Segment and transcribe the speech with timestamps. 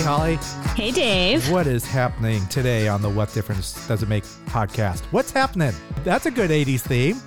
[0.00, 0.36] Hey, Holly.
[0.74, 1.50] Hey, Dave.
[1.50, 5.00] What is happening today on the What Difference Does It Make podcast?
[5.12, 5.74] What's happening?
[6.04, 7.20] That's a good 80s theme.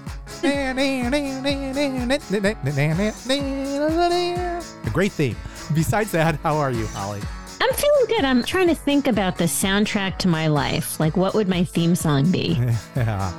[4.87, 5.35] a great theme.
[5.75, 7.21] Besides that, how are you, Holly?
[7.61, 8.25] I'm feeling good.
[8.25, 10.99] I'm trying to think about the soundtrack to my life.
[10.99, 12.59] Like, what would my theme song be?
[12.95, 13.31] yeah.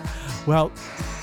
[0.46, 0.70] Well,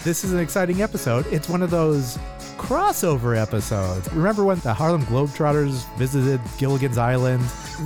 [0.03, 1.25] this is an exciting episode.
[1.27, 2.19] It's one of those
[2.61, 4.07] crossover episodes.
[4.13, 7.43] Remember when the Harlem Globetrotters visited Gilligan's Island?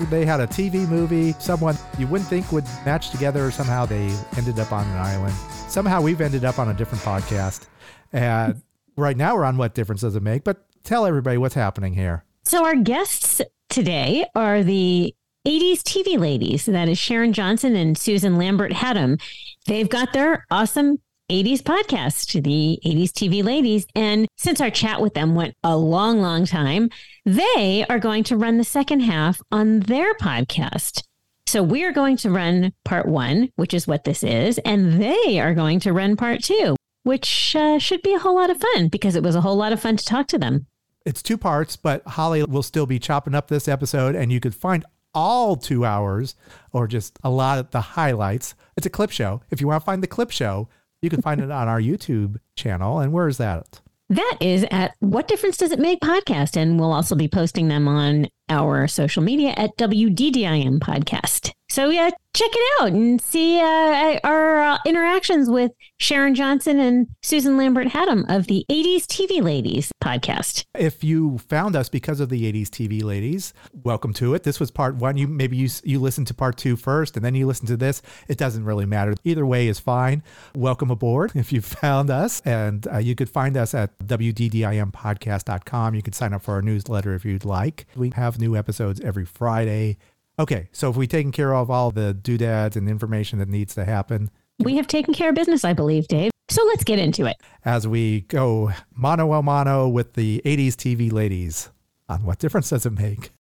[0.09, 4.59] They had a TV movie, someone you wouldn't think would match together, somehow they ended
[4.59, 5.33] up on an island.
[5.69, 7.67] Somehow we've ended up on a different podcast.
[8.11, 8.61] And
[8.97, 10.43] right now we're on What Difference Does It Make?
[10.43, 12.25] But tell everybody what's happening here.
[12.43, 15.15] So, our guests today are the
[15.47, 16.65] 80s TV ladies.
[16.65, 19.21] That is Sharon Johnson and Susan Lambert Hatem.
[19.67, 20.99] They've got their awesome
[21.31, 23.87] 80s podcast, the 80s TV ladies.
[23.95, 26.89] And since our chat with them went a long, long time,
[27.25, 31.01] they are going to run the second half on their podcast.
[31.47, 35.39] So we are going to run part one, which is what this is, and they
[35.39, 38.87] are going to run part two, which uh, should be a whole lot of fun
[38.89, 40.67] because it was a whole lot of fun to talk to them.
[41.05, 44.55] It's two parts, but Holly will still be chopping up this episode, and you could
[44.55, 44.83] find
[45.13, 46.35] all two hours
[46.71, 48.53] or just a lot of the highlights.
[48.75, 49.41] It's a clip show.
[49.49, 50.67] If you want to find the clip show,
[51.01, 52.99] you can find it on our YouTube channel.
[52.99, 53.81] And where is that?
[54.09, 56.55] That is at What Difference Does It Make podcast.
[56.57, 61.51] And we'll also be posting them on our social media at WDDIM podcast.
[61.67, 67.07] So yeah, check it out and see uh, our uh, interactions with Sharon Johnson and
[67.23, 70.65] Susan Lambert Hatem of the 80s TV Ladies podcast.
[70.77, 74.43] If you found us because of the 80s TV Ladies, welcome to it.
[74.43, 75.17] This was part one.
[75.17, 78.01] You maybe you you listened to part two first, and then you listen to this.
[78.27, 79.15] It doesn't really matter.
[79.23, 80.21] Either way is fine.
[80.55, 85.95] Welcome aboard if you found us, and uh, you could find us at wddimpodcast.com.
[85.95, 87.87] You could sign up for our newsletter if you'd like.
[87.95, 89.97] We have new episodes every Friday.
[90.37, 93.85] Okay, so if we've taken care of all the doodads and information that needs to
[93.85, 94.29] happen,
[94.59, 96.31] we have taken care of business, I believe, Dave.
[96.49, 97.37] So let's get into it.
[97.63, 101.69] As we go mano a mano with the 80s TV ladies
[102.07, 103.31] on What Difference Does It Make?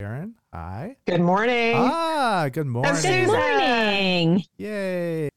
[0.00, 0.96] Aaron, hi.
[1.06, 1.74] Good morning.
[1.76, 3.02] Ah, good morning.
[3.02, 4.44] Good morning.
[4.56, 5.28] Yay.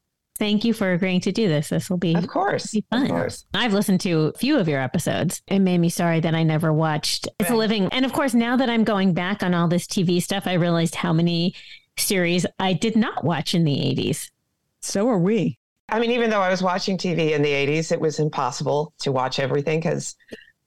[0.42, 1.68] Thank you for agreeing to do this.
[1.68, 3.04] This will be of course be fun.
[3.04, 3.46] Of course.
[3.54, 5.40] I've listened to a few of your episodes.
[5.46, 7.86] It made me sorry that I never watched It's a Living.
[7.92, 10.96] And of course, now that I'm going back on all this TV stuff, I realized
[10.96, 11.54] how many
[11.96, 14.32] series I did not watch in the 80s.
[14.80, 15.60] So are we.
[15.88, 19.12] I mean, even though I was watching TV in the 80s, it was impossible to
[19.12, 20.16] watch everything because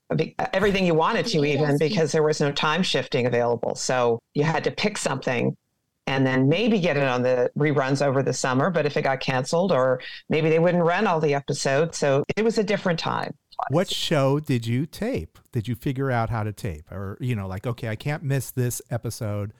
[0.09, 3.75] uh, uh, everything you wanted to, even because there was no time shifting available.
[3.75, 5.57] So you had to pick something
[6.07, 8.69] and then maybe get it on the reruns over the summer.
[8.69, 11.97] But if it got canceled, or maybe they wouldn't run all the episodes.
[11.97, 13.33] So it was a different time.
[13.69, 15.39] What show did you tape?
[15.51, 16.91] Did you figure out how to tape?
[16.91, 19.53] Or, you know, like, okay, I can't miss this episode.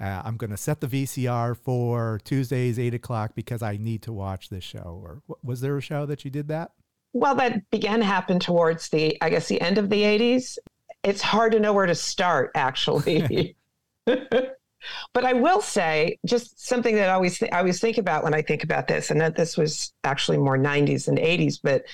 [0.00, 4.12] Uh, I'm going to set the VCR for Tuesdays, eight o'clock, because I need to
[4.12, 5.02] watch this show.
[5.02, 6.70] Or was there a show that you did that?
[7.12, 10.56] Well, that began to happen towards the, I guess, the end of the 80s.
[11.02, 13.56] It's hard to know where to start, actually.
[15.12, 18.34] But I will say just something that I always th- I always think about when
[18.34, 21.58] I think about this, and that this was actually more 90s than 80s.
[21.62, 21.84] But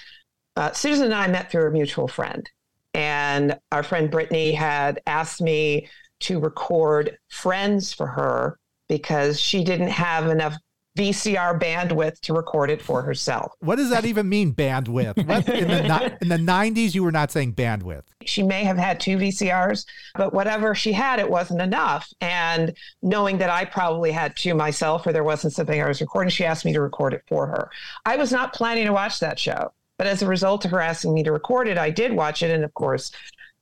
[0.56, 2.48] uh, Susan and I met through a mutual friend,
[2.94, 5.88] and our friend Brittany had asked me
[6.20, 10.54] to record friends for her because she didn't have enough
[10.96, 13.52] VCR bandwidth to record it for herself.
[13.60, 15.26] What does that even mean, bandwidth?
[15.26, 18.02] What, in, the, in the 90s, you were not saying bandwidth.
[18.24, 19.84] She may have had two VCRs,
[20.14, 22.10] but whatever she had, it wasn't enough.
[22.20, 26.30] And knowing that I probably had two myself or there wasn't something I was recording,
[26.30, 27.70] she asked me to record it for her.
[28.04, 29.72] I was not planning to watch that show.
[29.98, 32.50] But as a result of her asking me to record it, I did watch it.
[32.50, 33.12] And of course,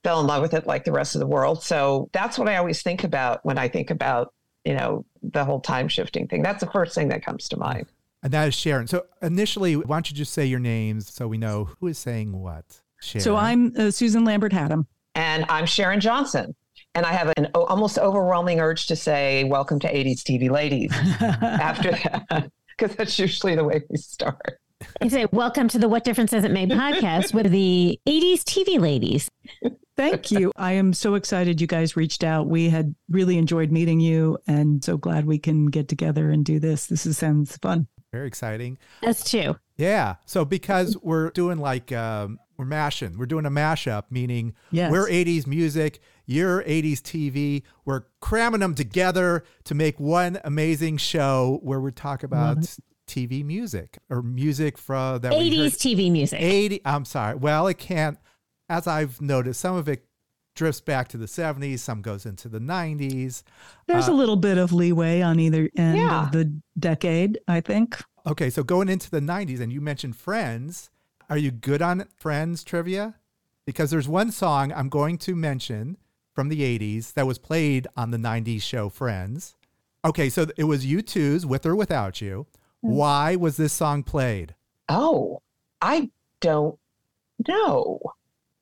[0.03, 1.63] fell in love with it like the rest of the world.
[1.63, 4.34] So that's what I always think about when I think about,
[4.65, 6.41] you know, the whole time shifting thing.
[6.41, 7.85] That's the first thing that comes to mind.
[8.23, 8.87] And that is Sharon.
[8.87, 12.33] So initially, why don't you just say your names so we know who is saying
[12.33, 12.81] what?
[12.99, 13.23] Sharon.
[13.23, 14.87] So I'm uh, Susan Lambert Hatem.
[15.13, 16.55] And I'm Sharon Johnson.
[16.95, 20.91] And I have an almost overwhelming urge to say, Welcome to 80s TV Ladies
[21.21, 24.59] after that, because that's usually the way we start.
[25.01, 28.79] You say, Welcome to the What Difference Does It Made podcast with the 80s TV
[28.79, 29.29] ladies.
[29.97, 30.51] Thank you.
[30.55, 32.47] I am so excited you guys reached out.
[32.47, 36.59] We had really enjoyed meeting you and so glad we can get together and do
[36.59, 36.87] this.
[36.87, 37.87] This is, sounds fun.
[38.11, 38.77] Very exciting.
[39.03, 39.57] Us too.
[39.77, 40.15] Yeah.
[40.25, 44.91] So because we're doing like, um, we're mashing, we're doing a mashup, meaning yes.
[44.91, 47.63] we're 80s music, you're 80s TV.
[47.83, 52.57] We're cramming them together to make one amazing show where we talk about
[53.07, 56.41] TV music or music from that 80s TV music.
[56.41, 57.35] 80 I'm sorry.
[57.35, 58.17] Well, it can't
[58.69, 60.05] as I've noticed some of it
[60.55, 63.43] drifts back to the 70s, some goes into the 90s.
[63.87, 66.23] There's uh, a little bit of leeway on either end yeah.
[66.23, 68.01] of the decade, I think.
[68.25, 70.89] Okay, so going into the 90s and you mentioned Friends,
[71.29, 73.15] are you good on Friends trivia?
[73.65, 75.97] Because there's one song I'm going to mention
[76.33, 79.55] from the 80s that was played on the 90s show Friends.
[80.03, 82.47] Okay, so it was U2's With or Without You.
[82.81, 84.53] Why was this song played?
[84.87, 85.41] Oh,
[85.81, 86.77] I don't
[87.47, 87.99] know.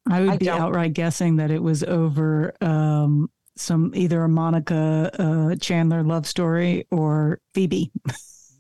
[0.09, 0.61] I would I be don't.
[0.61, 6.85] outright guessing that it was over um, some either a Monica uh, Chandler love story
[6.91, 7.91] or Phoebe.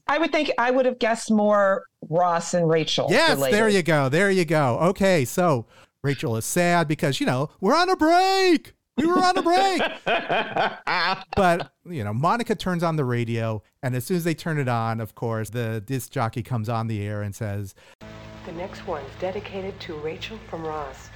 [0.07, 3.07] I would think I would have guessed more Ross and Rachel.
[3.09, 3.55] Yes, related.
[3.55, 4.09] there you go.
[4.09, 4.77] There you go.
[4.79, 5.65] Okay, so
[6.03, 8.73] Rachel is sad because, you know, we're on a break.
[8.97, 9.81] We were on a break.
[11.35, 14.67] but, you know, Monica turns on the radio, and as soon as they turn it
[14.67, 17.73] on, of course, the disc jockey comes on the air and says,
[18.45, 21.09] The next one's dedicated to Rachel from Ross.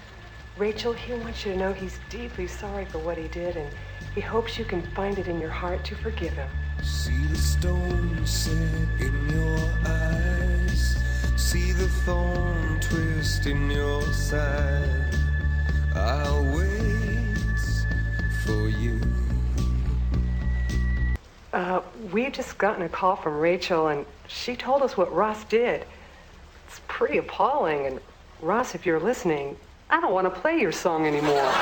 [0.58, 3.70] Rachel, he wants you to know he's deeply sorry for what he did, and
[4.16, 6.50] he hopes you can find it in your heart to forgive him.
[6.82, 8.52] See the stone set
[9.00, 10.98] in your eyes,
[11.36, 15.16] see the thorn twist in your side.
[15.94, 17.38] I'll wait
[18.44, 19.00] for you.
[21.54, 21.82] Uh,
[22.12, 25.86] we just gotten a call from Rachel, and she told us what Ross did.
[26.68, 27.86] It's pretty appalling.
[27.86, 28.00] And
[28.42, 29.56] Ross, if you're listening,
[29.90, 31.54] I don't want to play your song anymore.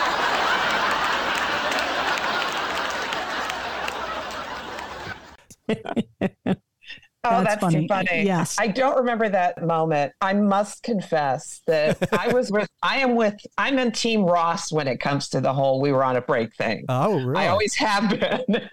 [7.27, 7.87] Oh, that's, that's funny.
[7.87, 8.21] funny.
[8.23, 8.55] Yes.
[8.59, 10.13] I don't remember that moment.
[10.21, 14.87] I must confess that I was with, I am with, I'm in Team Ross when
[14.87, 16.85] it comes to the whole we were on a break thing.
[16.87, 17.45] Oh, really?
[17.45, 18.43] I always have been.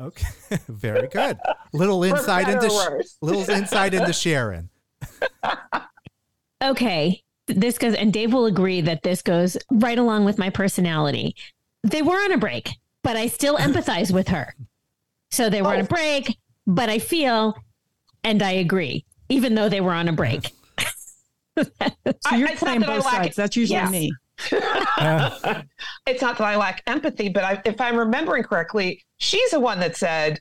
[0.00, 0.26] okay.
[0.68, 1.38] Very good.
[1.72, 2.68] Little insight into,
[3.22, 4.68] little insight into Sharon.
[6.62, 7.22] okay.
[7.48, 11.34] This goes, and Dave will agree that this goes right along with my personality.
[11.82, 12.70] They were on a break,
[13.02, 14.54] but I still empathize with her.
[15.30, 15.72] So they were oh.
[15.72, 15.86] on a oh.
[15.86, 16.36] break
[16.68, 17.56] but I feel
[18.22, 20.52] and I agree, even though they were on a break.
[21.58, 23.34] so you're I, playing both sides.
[23.34, 23.90] That's usually yes.
[23.90, 24.12] me.
[26.06, 29.80] it's not that I lack empathy, but I, if I'm remembering correctly, she's the one
[29.80, 30.38] that said,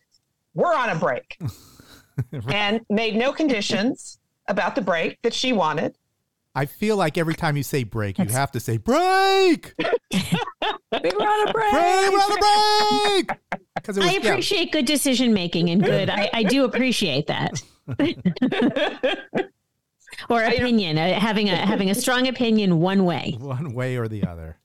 [0.53, 1.39] We're on a break
[2.31, 2.53] right.
[2.53, 5.95] and made no conditions about the break that she wanted.
[6.57, 9.75] I feel like every time you say break, you have to say break.
[9.79, 11.71] we were on a break.
[11.71, 13.29] Break, we're on a break.
[13.87, 14.71] Was, I appreciate yeah.
[14.71, 16.09] good decision making and good.
[16.09, 17.61] I, I do appreciate that.
[20.31, 23.37] or opinion, uh, having a having a strong opinion one way.
[23.39, 24.57] One way or the other.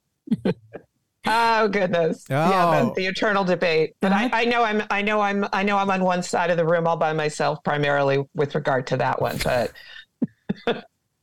[1.26, 2.24] Oh goodness!
[2.30, 2.34] Oh.
[2.34, 3.96] Yeah, the, the, eternal debate.
[4.00, 6.56] But I, I, know I'm, I know I'm, I know I'm on one side of
[6.56, 9.38] the room all by myself, primarily with regard to that one.
[9.44, 9.72] But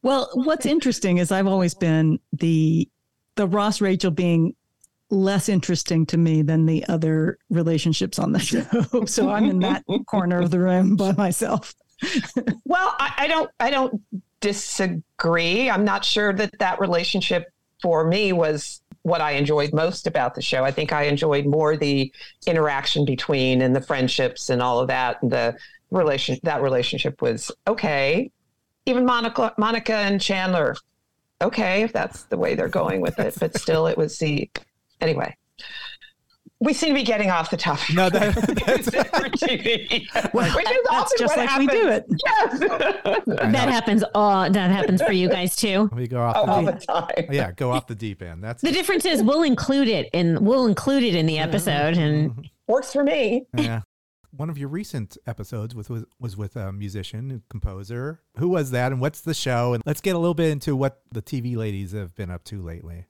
[0.01, 2.87] well, what's interesting is I've always been the
[3.35, 4.55] the Ross Rachel being
[5.09, 9.05] less interesting to me than the other relationships on the show.
[9.05, 11.73] so I'm in that corner of the room by myself.
[12.65, 14.01] well, I, I, don't I don't
[14.39, 15.69] disagree.
[15.69, 17.45] I'm not sure that that relationship
[17.81, 20.63] for me was what I enjoyed most about the show.
[20.63, 22.11] I think I enjoyed more the
[22.45, 25.21] interaction between and the friendships and all of that.
[25.21, 25.57] And the
[25.91, 28.31] relation that relationship was okay
[28.89, 30.75] even Monica, Monica and Chandler.
[31.41, 34.49] Okay, if that's the way they're going with it, but still, it was the
[34.99, 35.35] anyway.
[36.59, 37.95] we seem to be getting off the topic.
[37.95, 38.91] No, that, that's,
[40.33, 41.71] well, which is that's just like happens.
[41.71, 42.05] we do it.
[42.25, 44.03] Yes, that happens.
[44.13, 45.89] All that happens for you guys too.
[45.93, 47.25] We go off oh, the all the time.
[47.31, 48.43] Yeah, go off the deep end.
[48.43, 51.49] That's the difference is we'll include it in we'll include it in the mm-hmm.
[51.49, 52.41] episode and mm-hmm.
[52.67, 53.45] works for me.
[53.55, 53.81] Yeah.
[54.31, 58.21] One of your recent episodes with, was, was with a musician, composer.
[58.37, 59.73] Who was that, and what's the show?
[59.73, 62.61] And let's get a little bit into what the TV ladies have been up to
[62.61, 63.05] lately.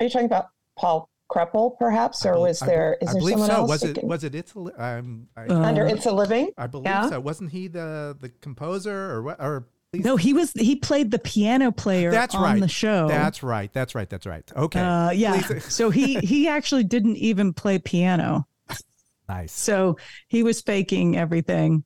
[0.00, 2.96] Are you talking about Paul Kreppel, perhaps, or was there?
[3.00, 3.56] I there believe someone so.
[3.56, 3.70] else?
[3.70, 3.96] Was it?
[3.96, 4.08] Can...
[4.08, 4.34] Was it?
[4.34, 6.50] It's a, um, I, uh, under It's a Living.
[6.58, 7.08] I believe yeah?
[7.08, 7.20] so.
[7.20, 9.40] Wasn't he the the composer or what?
[9.40, 10.04] Or please?
[10.04, 10.52] no, he was.
[10.52, 12.10] He played the piano player.
[12.10, 12.60] That's on right.
[12.60, 13.08] the show.
[13.08, 13.72] That's right.
[13.72, 14.08] That's right.
[14.08, 14.50] That's right.
[14.54, 14.80] Okay.
[14.80, 15.58] Uh, yeah.
[15.60, 18.46] so he he actually didn't even play piano.
[19.28, 19.52] Nice.
[19.52, 19.96] So
[20.28, 21.84] he was faking everything,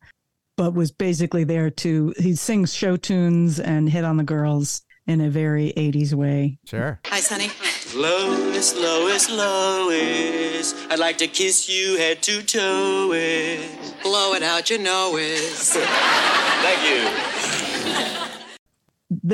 [0.57, 5.21] but was basically there to he sings show tunes and hit on the girls in
[5.23, 6.59] a very 80s way.
[6.67, 7.01] Sure.
[7.07, 7.49] Hi, Sonny.
[7.97, 10.75] Lois, Lois, Lois.
[10.91, 13.61] I'd like to kiss you head to toe it.
[14.03, 15.39] Blow it out, you know it.
[16.63, 17.09] Thank you.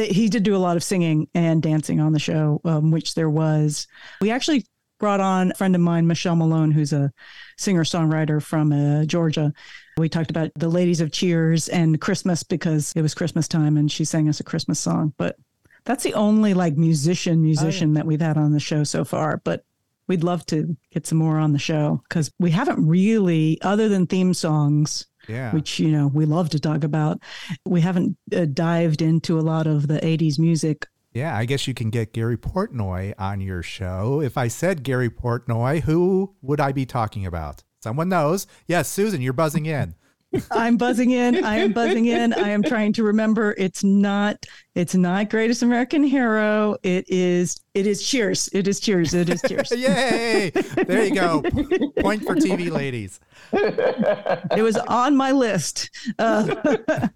[0.04, 3.28] He did do a lot of singing and dancing on the show, um, which there
[3.28, 3.88] was.
[4.20, 4.64] We actually
[5.04, 7.12] brought on a friend of mine, Michelle Malone, who's a
[7.58, 9.52] singer songwriter from uh, Georgia.
[9.98, 13.92] We talked about the ladies of Cheers and Christmas because it was Christmas time and
[13.92, 15.12] she sang us a Christmas song.
[15.18, 15.36] But
[15.84, 17.98] that's the only like musician musician oh, yeah.
[17.98, 19.42] that we've had on the show so far.
[19.44, 19.62] But
[20.06, 24.06] we'd love to get some more on the show because we haven't really, other than
[24.06, 25.52] theme songs, yeah.
[25.52, 27.20] which you know we love to talk about,
[27.66, 30.86] we haven't uh, dived into a lot of the '80s music.
[31.14, 34.20] Yeah, I guess you can get Gary Portnoy on your show.
[34.20, 37.62] If I said Gary Portnoy, who would I be talking about?
[37.80, 38.48] Someone knows.
[38.66, 39.94] Yes, Susan, you're buzzing in.
[40.50, 41.44] I'm buzzing in.
[41.44, 42.32] I am buzzing in.
[42.32, 43.54] I am trying to remember.
[43.58, 44.44] It's not.
[44.74, 46.76] It's not Greatest American Hero.
[46.82, 47.60] It is.
[47.74, 48.48] It is Cheers.
[48.52, 49.14] It is Cheers.
[49.14, 49.70] It is Cheers.
[49.76, 50.50] Yay!
[50.50, 51.42] There you go.
[52.00, 53.20] Point for TV ladies.
[53.52, 56.54] It was on my list uh,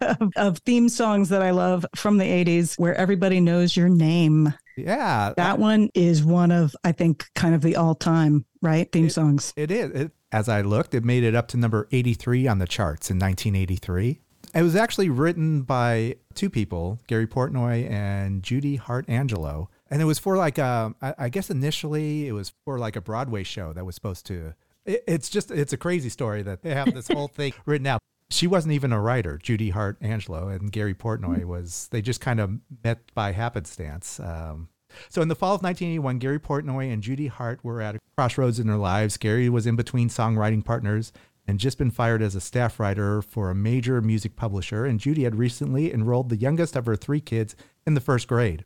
[0.01, 4.53] of, of theme songs that I love from the '80s, where everybody knows your name.
[4.77, 9.13] Yeah, that one is one of I think kind of the all-time right theme it,
[9.13, 9.53] songs.
[9.57, 9.91] It is.
[9.91, 13.19] It, as I looked, it made it up to number 83 on the charts in
[13.19, 14.21] 1983.
[14.55, 19.69] It was actually written by two people, Gary Portnoy and Judy Hart Angelo.
[19.91, 23.43] And it was for like a, I guess initially it was for like a Broadway
[23.43, 24.55] show that was supposed to.
[24.85, 28.01] It, it's just, it's a crazy story that they have this whole thing written out.
[28.31, 32.41] She wasn't even a writer, Judy Hart Angelo, and Gary Portnoy was, they just kind
[32.41, 34.21] of met by happenstance.
[34.21, 34.69] Um,
[35.09, 38.59] so in the fall of 1981, Gary Portnoy and Judy Hart were at a crossroads
[38.59, 39.17] in their lives.
[39.17, 41.13] Gary was in between songwriting partners
[41.47, 45.25] and just been fired as a staff writer for a major music publisher, and Judy
[45.25, 48.65] had recently enrolled the youngest of her three kids in the first grade.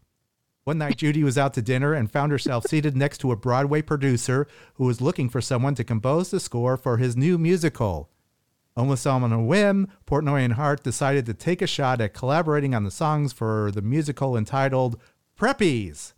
[0.64, 3.82] One night, Judy was out to dinner and found herself seated next to a Broadway
[3.82, 8.10] producer who was looking for someone to compose the score for his new musical.
[8.76, 12.84] Almost on a whim, Portnoy and Hart decided to take a shot at collaborating on
[12.84, 14.98] the songs for the musical entitled
[15.38, 16.14] Preppies.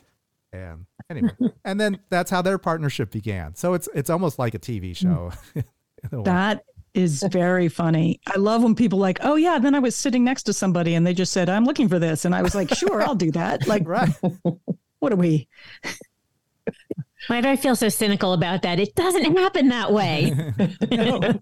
[0.54, 1.30] And anyway,
[1.64, 3.54] and then that's how their partnership began.
[3.54, 4.96] So it's it's almost like a TV mm.
[4.96, 5.32] show.
[6.24, 8.20] that is very funny.
[8.26, 9.58] I love when people like, oh yeah.
[9.58, 12.24] Then I was sitting next to somebody and they just said, I'm looking for this,
[12.24, 13.66] and I was like, sure, I'll do that.
[13.74, 14.10] Like, right?
[15.00, 15.48] What are we?
[17.26, 18.78] Why do I feel so cynical about that?
[18.78, 20.32] It doesn't happen that way.
[20.90, 21.40] no.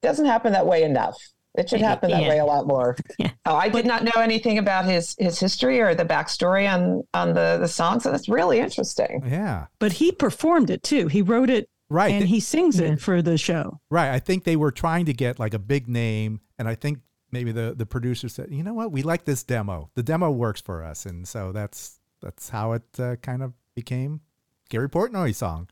[0.00, 1.16] Doesn't happen that way enough.
[1.54, 2.28] It should happen that yeah.
[2.28, 2.96] way a lot more.
[3.18, 3.30] Yeah.
[3.46, 7.34] Oh, I did not know anything about his his history or the backstory on on
[7.34, 9.22] the the songs, and it's really interesting.
[9.24, 11.06] Yeah, but he performed it too.
[11.06, 13.80] He wrote it right, and he sings it for the show.
[13.88, 14.10] Right.
[14.10, 17.52] I think they were trying to get like a big name, and I think maybe
[17.52, 19.90] the the producer said, you know what, we like this demo.
[19.94, 24.22] The demo works for us, and so that's that's how it uh, kind of became
[24.70, 25.68] Gary Portnoy song.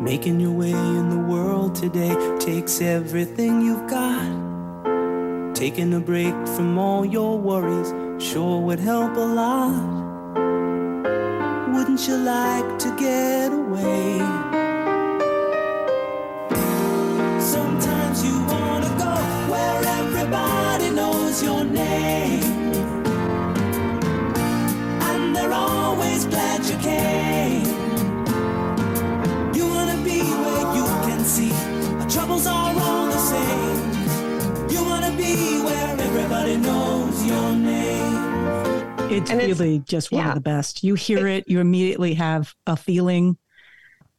[0.00, 4.24] Making your way in the world today takes everything you've got.
[5.54, 9.74] Taking a break from all your worries sure would help a lot.
[11.74, 14.20] Wouldn't you like to get away?
[17.38, 19.14] Sometimes you wanna go
[19.52, 22.42] where everybody knows your name.
[25.08, 27.69] And they're always glad you came.
[39.10, 40.28] It's and really it's, just one yeah.
[40.28, 40.84] of the best.
[40.84, 43.36] You hear it, you immediately have a feeling.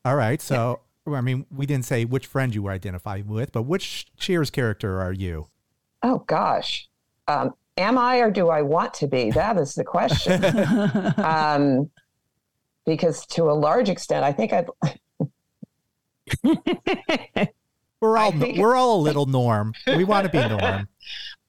[0.04, 0.42] All right.
[0.42, 1.14] So, yeah.
[1.14, 5.00] I mean, we didn't say which friend you were identified with, but which Cheers character
[5.00, 5.48] are you?
[6.04, 6.90] Oh, gosh.
[7.28, 9.32] Um, am I or do I want to be?
[9.32, 10.44] That is the question.
[11.18, 11.90] um,
[12.86, 14.68] because to a large extent, I think I'd.
[18.02, 19.74] we're all we're all a little norm.
[19.88, 20.88] We want to be norm.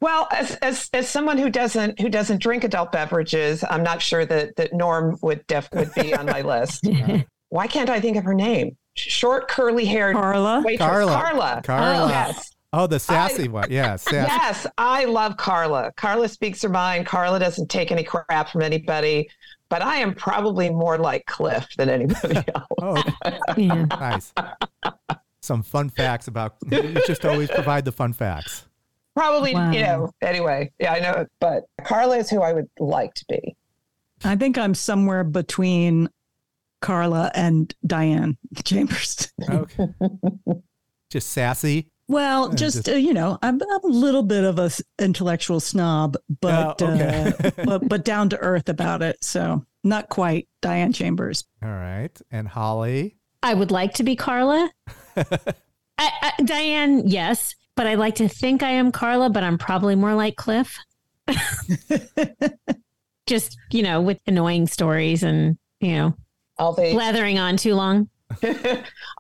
[0.01, 4.27] Well, as, as as someone who doesn't who doesn't drink adult beverages, I'm not sure
[4.27, 6.89] that that Norm would def would be on my list.
[7.51, 8.77] Why can't I think of her name?
[8.95, 10.61] Short, curly haired Carla.
[10.65, 10.89] waitress.
[10.89, 11.13] Carla.
[11.13, 11.63] Carla.
[11.65, 12.09] Carla.
[12.09, 12.51] Yes.
[12.73, 13.71] Oh, the sassy one.
[13.71, 14.17] Yeah, sassy.
[14.17, 15.93] Yes, I love Carla.
[15.97, 17.07] Carla speaks her mind.
[17.07, 19.29] Carla doesn't take any crap from anybody.
[19.69, 22.67] But I am probably more like Cliff than anybody else.
[22.79, 23.03] Oh.
[23.57, 23.85] Yeah.
[23.85, 24.33] nice.
[25.43, 26.57] Some fun facts about.
[26.71, 28.67] You just always provide the fun facts.
[29.17, 29.73] Probably, Wow.
[29.73, 30.11] you know.
[30.23, 31.27] Anyway, yeah, I know.
[31.41, 33.57] But Carla is who I would like to be.
[34.25, 36.09] I think I'm somewhere between
[36.81, 39.33] Carla and Diane Chambers.
[39.51, 39.89] Okay.
[41.11, 41.91] Just sassy.
[42.09, 45.61] Well, just, just- uh, you know, I'm, I'm a little bit of a s- intellectual
[45.61, 47.33] snob, but Oh, okay.
[47.45, 49.23] uh, but but down to earth about it.
[49.23, 51.45] So not quite Diane Chambers.
[51.63, 52.17] All right.
[52.31, 53.17] And Holly.
[53.43, 54.71] I would like to be Carla.
[55.17, 55.27] I,
[55.99, 60.15] I, Diane, yes, but I like to think I am Carla, but I'm probably more
[60.15, 60.79] like Cliff.
[63.27, 66.17] Just, you know, with annoying stories and, you know,
[66.59, 68.09] All the blathering on too long.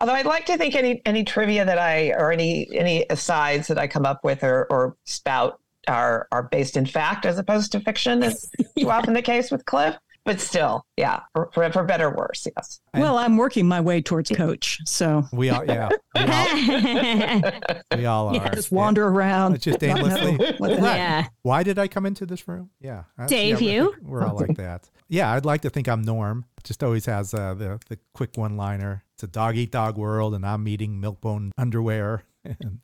[0.01, 3.79] Although I'd like to think any any trivia that I or any any asides that
[3.79, 7.81] I come up with or, or spout are are based in fact as opposed to
[7.81, 9.97] fiction, as too often the case with Cliff.
[10.25, 12.81] But still, yeah, for, for, for better or worse, yes.
[12.95, 15.89] And- well, I'm working my way towards coach, so We all, yeah.
[16.15, 18.55] We all, we all are.
[18.55, 19.55] just wander around.
[19.55, 20.37] It's just aimlessly.
[20.61, 20.79] Right.
[20.79, 21.27] yeah.
[21.43, 22.71] Why did I come into this room?
[22.81, 23.05] Yeah.
[23.27, 23.95] Dave, yeah, you?
[24.01, 24.89] We're, we're all like that.
[25.09, 26.45] Yeah, I'd like to think I'm Norm.
[26.63, 29.05] Just always has uh, the the quick one liner.
[29.15, 32.23] It's a dog eat dog world, and I'm eating milk-bone underwear.
[32.45, 32.79] And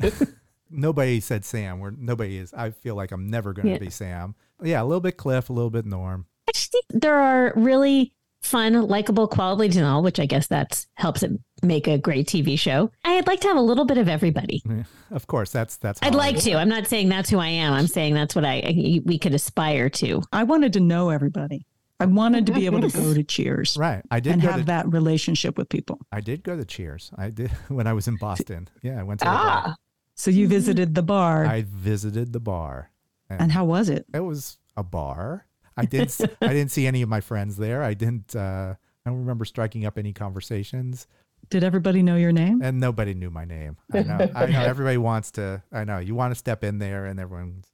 [0.70, 1.80] nobody said Sam.
[1.80, 2.54] Where nobody is.
[2.54, 3.78] I feel like I'm never going to Yeah.
[3.78, 4.34] be Sam.
[4.62, 6.26] Yeah, a little bit Cliff, a little bit Norm.
[6.48, 8.12] I just think there are really
[8.42, 12.58] fun, likable qualities and all, which I guess that's helps it make a great TV
[12.58, 12.90] show.
[13.04, 14.62] I'd like to have a little bit of everybody.
[14.68, 16.00] Yeah, Of course, that's that's.
[16.02, 16.54] I'd like to.
[16.54, 17.72] I'm not saying that's who I am.
[17.72, 20.22] I'm saying that's what I we could aspire to.
[20.32, 21.66] I wanted to know everybody.
[21.98, 24.02] I wanted to be able to go to Cheers Right.
[24.10, 25.98] I did and have to that relationship with people.
[26.12, 27.10] I did go to Cheers.
[27.16, 28.68] I did when I was in Boston.
[28.82, 29.62] Yeah, I went to the bar.
[29.66, 29.76] Ah,
[30.14, 32.90] So you visited the bar, I visited the bar.
[33.30, 34.04] and how was it?
[34.12, 35.45] it was a bar.
[35.76, 37.82] I didn't s- I didn't see any of my friends there.
[37.82, 41.06] I didn't uh I don't remember striking up any conversations
[41.50, 42.60] Did everybody know your name?
[42.62, 43.76] and nobody knew my name.
[43.92, 44.30] I know.
[44.34, 47.66] I know everybody wants to I know you want to step in there and everyone's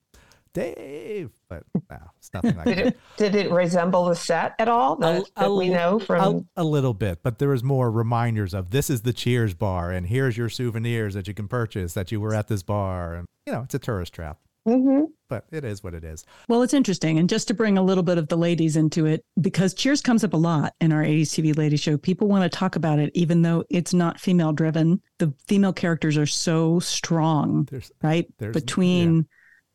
[0.54, 2.86] Dave, but no, it's nothing like did that.
[2.88, 6.46] it did it resemble the set at all that, that we know from?
[6.56, 9.90] a, a little bit, but there was more reminders of this is the Cheers bar
[9.90, 13.26] and here's your souvenirs that you can purchase that you were at this bar and
[13.46, 14.40] you know, it's a tourist trap.
[14.68, 15.06] Mhm.
[15.32, 16.26] But it is what it is.
[16.46, 17.18] Well, it's interesting.
[17.18, 20.24] And just to bring a little bit of the ladies into it, because Cheers comes
[20.24, 23.10] up a lot in our 80s TV Lady Show, people want to talk about it,
[23.14, 25.00] even though it's not female driven.
[25.16, 28.26] The female characters are so strong, There's right?
[28.36, 29.26] There's- Between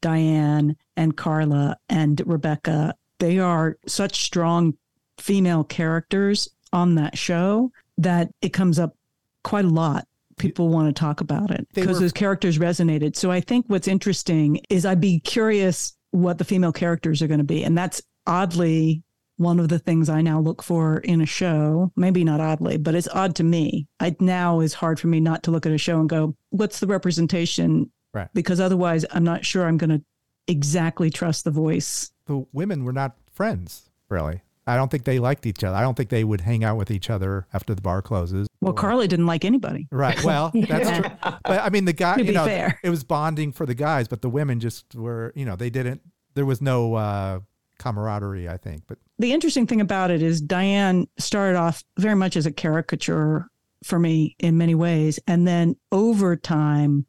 [0.01, 4.75] Diane and Carla and Rebecca, they are such strong
[5.17, 8.95] female characters on that show that it comes up
[9.43, 10.05] quite a lot.
[10.37, 13.15] People want to talk about it because those characters resonated.
[13.15, 17.39] So I think what's interesting is I'd be curious what the female characters are going
[17.39, 17.63] to be.
[17.63, 19.03] And that's oddly
[19.37, 21.91] one of the things I now look for in a show.
[21.95, 23.87] Maybe not oddly, but it's odd to me.
[23.99, 26.79] I now is hard for me not to look at a show and go, what's
[26.79, 27.91] the representation?
[28.13, 28.29] Right.
[28.33, 30.01] Because otherwise I'm not sure I'm going to
[30.47, 32.11] exactly trust the voice.
[32.25, 34.41] the women were not friends, really.
[34.67, 35.75] I don't think they liked each other.
[35.75, 38.47] I don't think they would hang out with each other after the bar closes.
[38.61, 39.87] Well, Or- Carly didn't like anybody.
[39.91, 40.21] Right.
[40.23, 41.09] Well, that's true.
[41.21, 42.79] But I mean, the guy, you know, fair.
[42.83, 46.01] it was bonding for the guys, but the women just were, you know, they didn't,
[46.33, 47.39] there was no uh,
[47.79, 48.83] camaraderie, I think.
[48.87, 53.47] But The interesting thing about it is Diane started off very much as a caricature
[53.83, 55.19] for me in many ways.
[55.27, 57.05] And then over time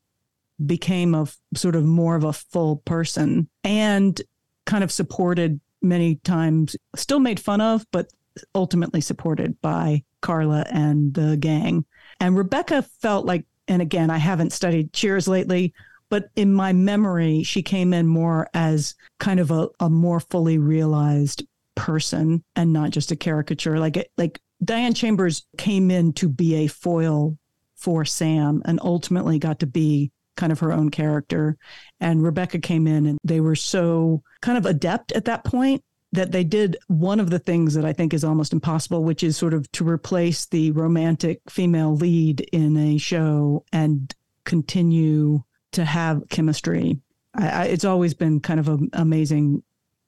[0.64, 4.21] became a sort of more of a full person and
[4.66, 8.11] kind of supported many times, still made fun of, but
[8.55, 11.85] ultimately supported by Carla and the gang.
[12.21, 15.75] And Rebecca felt like, and again, I haven't studied Cheers lately,
[16.09, 20.59] but in my memory, she came in more as kind of a, a more fully
[20.59, 23.79] realized person and not just a caricature.
[23.79, 27.37] Like it, like Diane Chambers came in to be a foil
[27.77, 31.59] for Sam and ultimately got to be kind of her own character.
[32.01, 36.33] And Rebecca came in and they were so kind of adept at that point that
[36.33, 39.53] they did one of the things that I think is almost impossible, which is sort
[39.53, 46.98] of to replace the romantic female lead in a show and continue to have chemistry.
[47.35, 49.62] I, I, it's always been kind of an amazing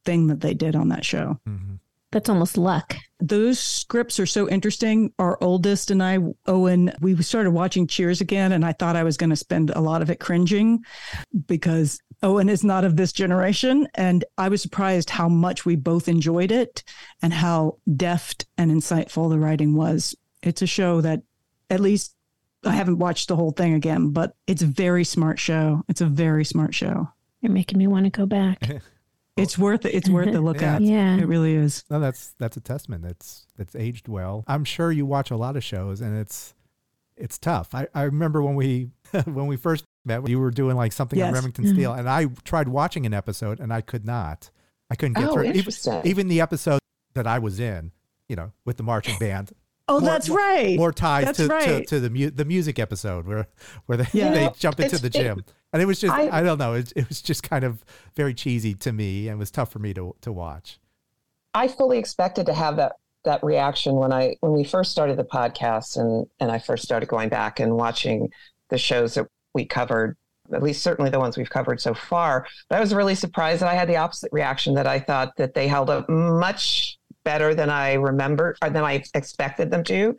[0.07, 1.39] thing that they did on that show.
[1.47, 1.81] mhm.
[2.13, 2.97] That's almost luck.
[3.21, 5.13] Those scripts are so interesting.
[5.19, 9.17] Our oldest and I, Owen, we started watching Cheers again, and I thought I was
[9.17, 10.85] going to spend a lot of it cringing
[11.47, 13.89] because Owen is not of this generation.
[13.95, 16.83] And I was surprised how much we both enjoyed it
[17.23, 20.15] and how deft and insightful the writing was.
[20.43, 21.23] It's a show that,
[21.69, 22.15] at least,
[22.65, 25.83] I haven't watched the whole thing again, but it's a very smart show.
[25.89, 27.09] It's a very smart show.
[27.41, 28.69] You're making me want to go back.
[29.37, 29.95] It's worth it.
[29.95, 30.75] It's worth the look Yeah.
[30.77, 30.83] at.
[30.83, 31.17] Yeah.
[31.17, 31.85] It really is.
[31.91, 33.05] No, that's that's a testament.
[33.05, 34.45] It's it's aged well.
[34.47, 36.55] I'm sure you watch a lot of shows, and it's
[37.17, 37.75] it's tough.
[37.75, 38.91] I, I remember when we
[39.25, 41.75] when we first met, you were doing like something on Remington Mm-hmm.
[41.75, 44.51] Steel, and I tried watching an episode, and I could not.
[44.91, 45.45] I couldn't get Oh, through.
[45.53, 45.73] Even,
[46.05, 46.81] even the episode
[47.15, 47.93] that I was in,
[48.29, 49.53] you know, with the marching band.
[49.89, 50.77] Oh, More- that's right.
[50.77, 51.87] More ties That's to, to, right.
[51.89, 53.47] to the mu- the music episode where
[53.87, 54.31] where they, Yeah.
[54.33, 56.75] they jump into it's- the it- gym, and it was just I, I- don't know.
[56.75, 57.85] It, it was just kind of
[58.17, 60.79] very cheesy to me, and was tough for me to to watch.
[61.55, 62.93] I fully expected to have that
[63.25, 67.09] that reaction when I when we first started the podcast and and I first started
[67.09, 68.31] going back and watching
[68.71, 70.17] the shows that we covered,
[70.55, 72.47] at least certainly the ones we've covered so far.
[72.69, 75.55] But I was really surprised that I had the opposite reaction that I thought that
[75.55, 80.17] they held up much better than I remembered or than I expected them to.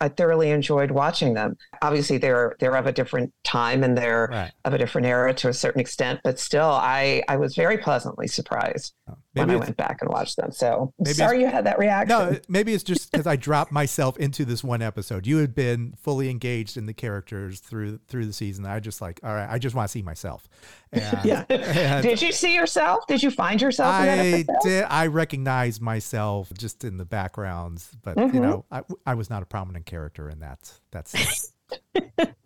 [0.00, 1.56] I thoroughly enjoyed watching them.
[1.82, 4.52] Obviously, they're they're of a different time and they're Right.
[4.64, 8.26] of a different era to a certain extent, but still, I I was very pleasantly
[8.28, 9.14] surprised oh.
[9.36, 10.50] When I went back and watched them.
[10.52, 12.08] So Maybe sorry you had that reaction.
[12.18, 15.26] No, maybe it's just because I dropped myself into this one episode.
[15.26, 18.66] You had been fully engaged in the characters through through the season.
[18.66, 20.48] I just like, all right, I just want to see myself.
[20.92, 21.44] And, Yeah.
[21.50, 23.06] and Did you see yourself?
[23.06, 24.84] Did you find yourself in that I did.
[24.88, 28.40] I recognize myself just in the backgrounds, but you Mhm.
[28.42, 30.72] know, I, I was not a prominent character in that.
[30.90, 31.52] That's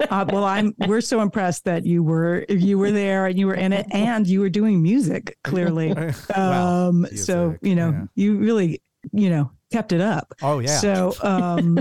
[0.08, 0.74] Uh, well, I'm.
[0.86, 4.26] We're so impressed that you were you were there and you were in it and
[4.26, 5.36] you were doing music.
[5.44, 5.92] Clearly,
[6.34, 8.04] um, so music, you know yeah.
[8.14, 10.34] you really you know kept it up.
[10.42, 10.78] oh yeah.
[10.78, 11.78] So, um,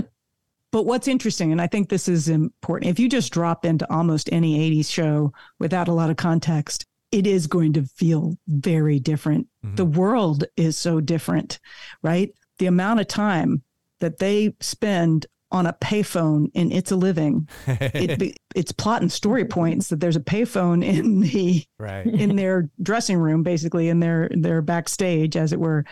[0.70, 4.28] but what's interesting, and I think this is important, if you just drop into almost
[4.30, 9.48] any 80s show without a lot of context, it is going to feel very different.
[9.64, 9.76] Mhm.
[9.76, 11.58] The world is so different,
[12.02, 12.32] right?
[12.58, 13.62] The amount of time
[13.98, 19.44] that they spend on a payphone in It's a Living, it, it's plot and story
[19.44, 22.06] points that there's a payphone in the right.
[22.06, 25.84] in their dressing room, basically in their their backstage, as it were,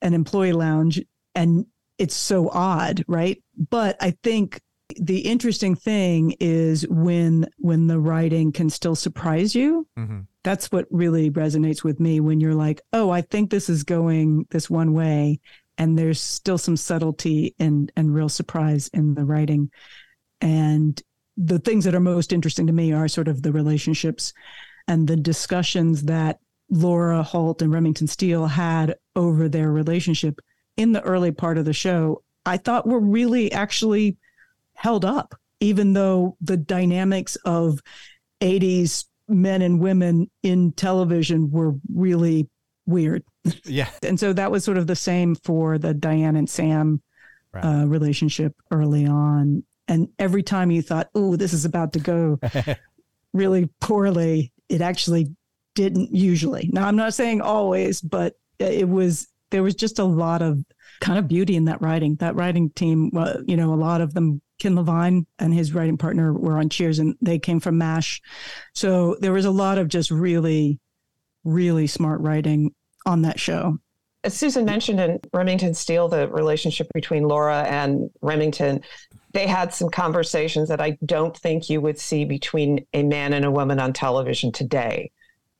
[0.00, 1.00] an employee lounge,
[1.34, 1.66] and
[1.98, 3.42] it's so odd, right?
[3.70, 4.60] But I think
[5.00, 9.86] the interesting thing is when when the writing can still surprise you.
[9.96, 13.84] hmm That's what really resonates with me when you're like, oh, I think this is
[13.84, 15.40] going this one way,
[15.82, 19.68] and there's still some subtlety and and real surprise in the writing,
[20.40, 21.02] and
[21.36, 24.32] the things that are most interesting to me are sort of the relationships
[24.86, 26.38] and the discussions that
[26.70, 30.40] Laura Holt and Remington Steele had over their relationship
[30.76, 34.16] in the early part of the show, I thought were really actually
[34.74, 37.80] held up, even though the dynamics of
[38.40, 42.48] 80s men and women in television were really
[42.86, 43.22] weird.
[43.64, 43.88] Yeah.
[44.02, 47.02] And so that was sort of the same for the Diane and Sam
[47.52, 47.64] Right.
[47.64, 49.62] uh, relationship early on.
[49.86, 52.38] And every time you thought, oh, this is about to go
[53.34, 55.28] really poorly, it actually
[55.74, 56.70] didn't usually.
[56.72, 60.64] Now, I'm not saying always, but it was, there was just a lot of
[61.00, 62.14] kind of beauty in that writing.
[62.16, 65.98] That writing team, uh, you know, a lot of them, Ken Levine and his writing
[65.98, 68.22] partner were on Cheers and they came from MASH.
[68.74, 70.78] So there was a lot of just really,
[71.44, 72.74] really smart writing
[73.06, 73.78] on that show.
[74.24, 78.80] As Susan mentioned in Remington Steele, the relationship between Laura and Remington,
[79.32, 83.44] they had some conversations that I don't think you would see between a man and
[83.44, 85.10] a woman on television today.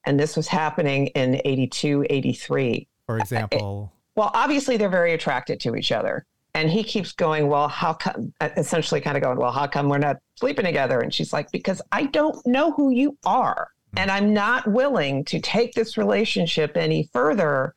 [0.04, 2.86] And this was happening in 82, 83.
[3.06, 6.24] For example, Well, obviously they're very attracted to each other.
[6.54, 9.88] And he keeps going, Well, how come, uh, essentially kind of going, Well, how come
[9.88, 11.00] we're not sleeping together?
[11.00, 13.68] And she's like, Because I don't know who you are.
[13.96, 17.74] And I'm not willing to take this relationship any further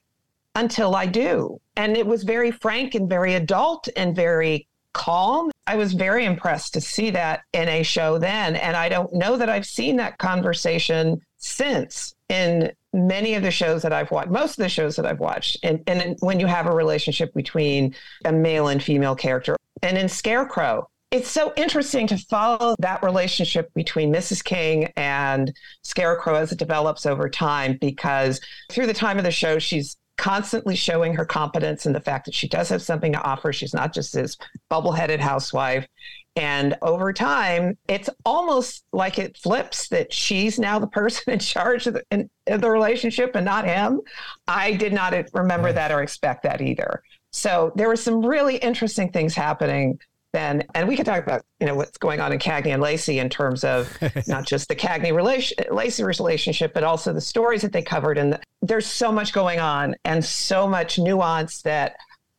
[0.55, 1.59] until I do.
[1.75, 5.51] And it was very frank and very adult and very calm.
[5.67, 8.55] I was very impressed to see that in a show then.
[8.55, 13.81] And I don't know that I've seen that conversation since in many of the shows
[13.81, 15.57] that I've watched, most of the shows that I've watched.
[15.63, 19.57] And, and when you have a relationship between a male and female character.
[19.83, 24.43] And in Scarecrow, it's so interesting to follow that relationship between Mrs.
[24.43, 29.57] King and Scarecrow as it develops over time, because through the time of the show,
[29.57, 33.53] she's constantly showing her competence and the fact that she does have something to offer.
[33.53, 34.35] She's not just this
[34.69, 35.87] bubble headed housewife.
[36.35, 41.87] And over time, it's almost like it flips that she's now the person in charge
[41.87, 44.01] of the, in, of the relationship and not him.
[44.49, 47.03] I did not remember that or expect that either.
[47.31, 49.97] So there were some really interesting things happening
[50.35, 50.63] then.
[50.75, 53.29] And we could talk about, you know, what's going on in Cagney and Lacey in
[53.29, 57.81] terms of not just the Cagney relation, Lacey relationship, but also the stories that they
[57.81, 58.17] covered.
[58.17, 61.95] And there's so much going on and so much nuance that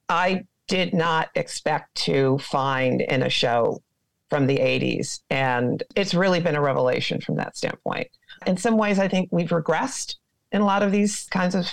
[0.09, 3.83] I did not expect to find in a show
[4.29, 5.21] from the 80s.
[5.31, 8.09] And it's really been a revelation from that standpoint.
[8.47, 10.17] In some ways, I think we've regressed
[10.53, 11.69] in a lot of these kinds of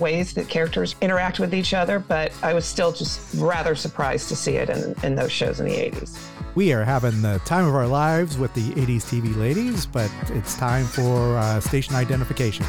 [0.00, 4.36] ways that characters interact with each other, but I was still just rather surprised to
[4.36, 6.18] see it in, in those shows in the 80s.
[6.54, 10.56] We are having the time of our lives with the 80s TV ladies, but it's
[10.56, 12.66] time for uh, station identification.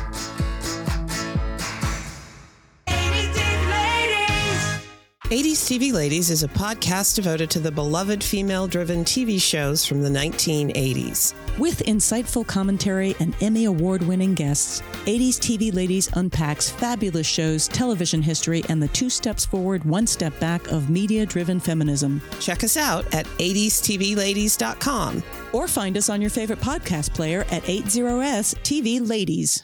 [5.29, 10.01] 80s TV Ladies is a podcast devoted to the beloved female driven TV shows from
[10.01, 11.35] the 1980s.
[11.59, 18.23] With insightful commentary and Emmy Award winning guests, 80s TV Ladies unpacks fabulous shows, television
[18.23, 22.23] history, and the two steps forward, one step back of media driven feminism.
[22.39, 28.55] Check us out at 80stvladies.com or find us on your favorite podcast player at 80s
[28.63, 29.63] TV Ladies.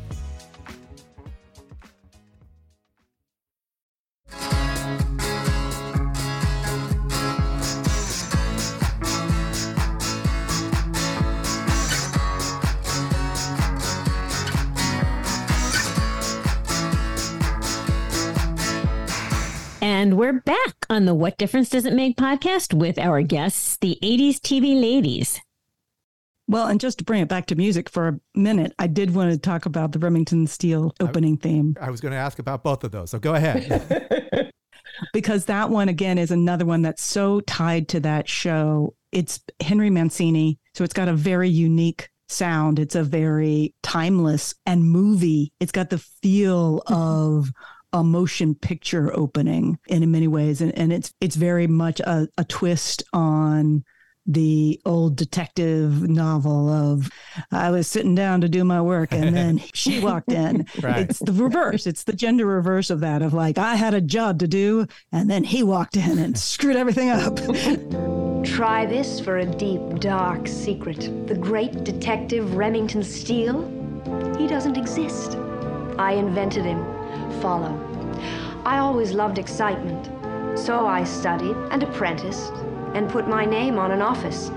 [20.01, 23.99] And we're back on the What Difference Does It Make podcast with our guests, the
[24.01, 25.39] 80s TV ladies.
[26.47, 29.31] Well, and just to bring it back to music for a minute, I did want
[29.31, 31.77] to talk about the Remington Steele opening I, theme.
[31.79, 33.11] I was going to ask about both of those.
[33.11, 34.51] So go ahead.
[35.13, 38.95] because that one, again, is another one that's so tied to that show.
[39.11, 40.57] It's Henry Mancini.
[40.73, 42.79] So it's got a very unique sound.
[42.79, 45.53] It's a very timeless and movie.
[45.59, 46.93] It's got the feel mm-hmm.
[46.95, 47.51] of
[47.93, 52.45] a motion picture opening in many ways, and, and it's it's very much a, a
[52.45, 53.83] twist on
[54.27, 57.09] the old detective novel of
[57.51, 60.67] I was sitting down to do my work and then she walked in.
[60.81, 61.09] right.
[61.09, 61.87] It's the reverse.
[61.87, 65.29] It's the gender reverse of that of like I had a job to do and
[65.29, 67.35] then he walked in and screwed everything up.
[68.45, 71.27] Try this for a deep, dark secret.
[71.27, 73.63] The great detective Remington Steele,
[74.37, 75.35] he doesn't exist.
[75.97, 77.00] I invented him
[77.41, 77.77] follow.
[78.65, 80.05] I always loved excitement,
[80.57, 82.53] so I studied and apprenticed
[82.93, 84.51] and put my name on an office.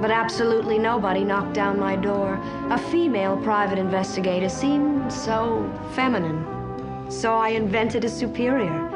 [0.00, 2.40] But absolutely nobody knocked down my door.
[2.70, 7.10] A female private investigator seemed so feminine.
[7.10, 8.88] So I invented a superior,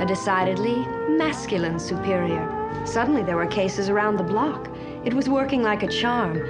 [0.00, 2.48] a decidedly masculine superior.
[2.86, 4.68] Suddenly there were cases around the block.
[5.04, 6.40] It was working like a charm.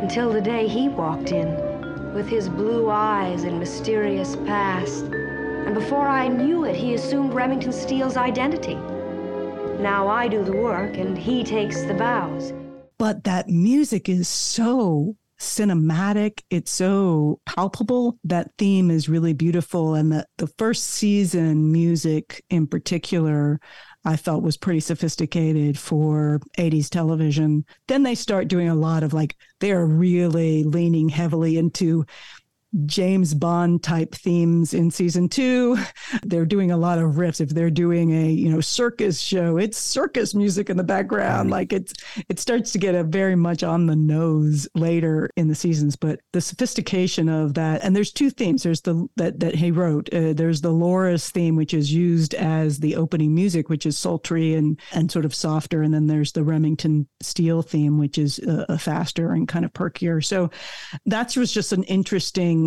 [0.00, 1.71] Until the day he walked in
[2.14, 5.04] with his blue eyes and mysterious past.
[5.04, 8.74] And before I knew it, he assumed Remington Steele's identity.
[9.80, 12.52] Now I do the work and he takes the bows.
[12.98, 16.42] But that music is so cinematic.
[16.50, 18.18] It's so palpable.
[18.24, 19.94] That theme is really beautiful.
[19.94, 23.60] And the, the first season music in particular,
[24.04, 27.64] I felt was pretty sophisticated for 80s television.
[27.88, 32.04] Then they start doing a lot of like, they're really leaning heavily into
[32.86, 35.76] James Bond type themes in season two.
[36.22, 37.40] They're doing a lot of riffs.
[37.40, 41.50] If they're doing a you know circus show, it's circus music in the background.
[41.50, 41.92] Like it's
[42.28, 45.96] it starts to get a very much on the nose later in the seasons.
[45.96, 48.62] But the sophistication of that, and there's two themes.
[48.62, 50.12] There's the that that he wrote.
[50.12, 54.54] Uh, there's the Laura's theme, which is used as the opening music, which is sultry
[54.54, 58.78] and and sort of softer, and then there's the Remington Steele theme, which is uh,
[58.78, 60.24] faster and kind of perkier.
[60.24, 60.50] So
[61.06, 62.61] that was just an interesting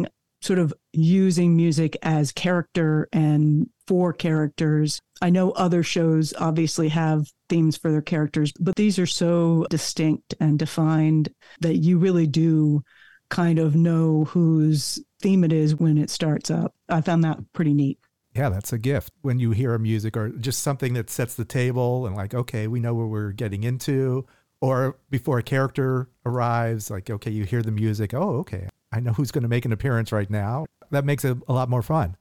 [0.45, 5.01] sort of using music as character and for characters.
[5.21, 10.35] I know other shows obviously have themes for their characters, but these are so distinct
[10.39, 11.29] and defined
[11.61, 12.83] that you really do
[13.29, 16.75] kind of know whose theme it is when it starts up.
[16.89, 17.99] I found that pretty neat.
[18.35, 21.45] Yeah, that's a gift when you hear a music or just something that sets the
[21.45, 24.25] table and like, okay, we know where we're getting into.
[24.61, 28.13] Or before a character arrives, like, okay, you hear the music.
[28.13, 30.65] Oh, okay, I know who's going to make an appearance right now.
[30.91, 32.15] That makes it a lot more fun.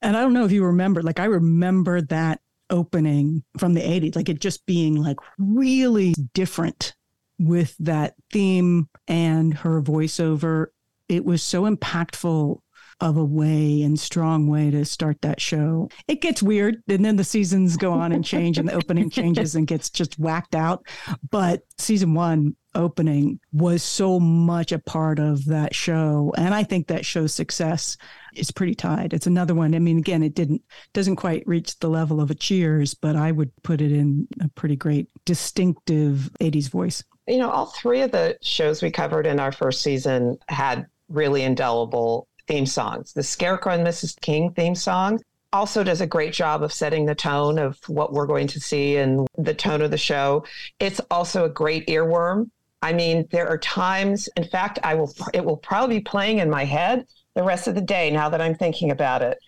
[0.00, 4.16] And I don't know if you remember, like I remember that opening from the 80s,
[4.16, 6.94] like it just being like really different
[7.38, 10.66] with that theme and her voiceover.
[11.08, 12.58] It was so impactful
[13.00, 15.90] of a way and strong way to start that show.
[16.08, 19.54] It gets weird and then the seasons go on and change and the opening changes
[19.54, 20.86] and gets just whacked out.
[21.30, 26.32] But season one opening was so much a part of that show.
[26.36, 27.96] And I think that show's success
[28.34, 29.12] is pretty tied.
[29.12, 29.74] It's another one.
[29.74, 33.32] I mean, again, it didn't doesn't quite reach the level of a cheers, but I
[33.32, 37.02] would put it in a pretty great distinctive 80s voice.
[37.26, 41.42] You know, all three of the shows we covered in our first season had really
[41.42, 43.12] indelible theme songs.
[43.12, 44.20] The Scarecrow and Mrs.
[44.20, 45.20] King theme song
[45.54, 48.96] also does a great job of setting the tone of what we're going to see
[48.96, 50.44] and the tone of the show.
[50.80, 52.50] It's also a great earworm.
[52.84, 56.50] I mean, there are times, in fact, I will it will probably be playing in
[56.50, 59.38] my head the rest of the day now that I'm thinking about it.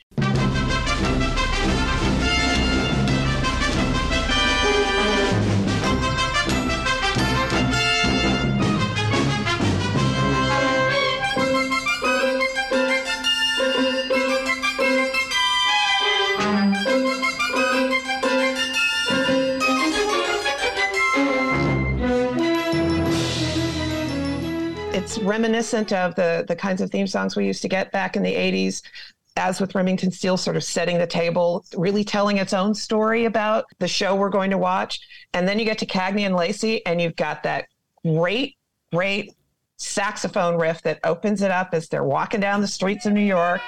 [25.18, 28.34] Reminiscent of the the kinds of theme songs we used to get back in the
[28.34, 28.82] 80s
[29.36, 33.66] as with Remington Steele, sort of setting the table, really telling its own story about
[33.78, 34.98] the show we're going to watch.
[35.34, 37.66] And then you get to Cagney and Lacey, and you've got that
[38.02, 38.56] great,
[38.92, 39.34] great
[39.76, 43.60] saxophone riff that opens it up as they're walking down the streets of New York.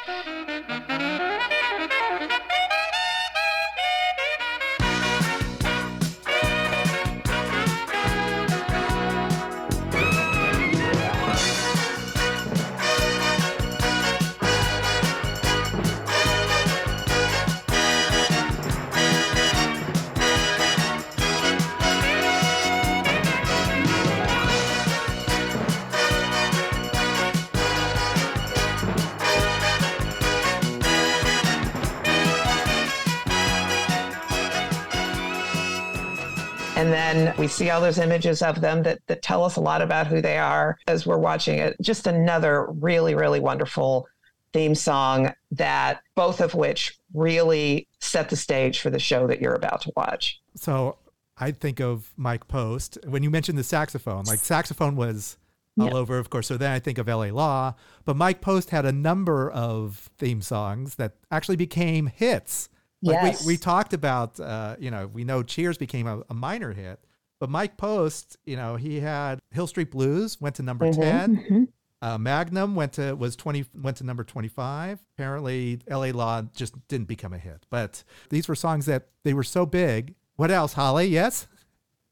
[37.58, 40.38] See all those images of them that, that tell us a lot about who they
[40.38, 41.76] are as we're watching it.
[41.80, 44.06] Just another really, really wonderful
[44.52, 49.54] theme song that both of which really set the stage for the show that you're
[49.54, 50.40] about to watch.
[50.54, 50.96] So
[51.36, 55.36] I think of Mike Post when you mentioned the saxophone, like saxophone was
[55.80, 56.48] all over, of course.
[56.48, 60.42] So then I think of LA Law, but Mike Post had a number of theme
[60.42, 62.68] songs that actually became hits.
[63.00, 63.46] Like yes.
[63.46, 66.98] we, we talked about, uh, you know, we know Cheers became a, a, minor hit,
[67.40, 71.00] but Mike Post, you know, he had Hill Street Blues went to number Mm-hmm.
[71.02, 71.36] 10.
[71.36, 71.64] Mm-hmm.
[72.00, 75.00] Uh, Magnum went to was 20 went to number 25.
[75.16, 77.66] Apparently LA Law just didn't become a hit.
[77.70, 80.14] But these were songs that they were so big.
[80.36, 81.06] What else, Holly?
[81.06, 81.48] Yes?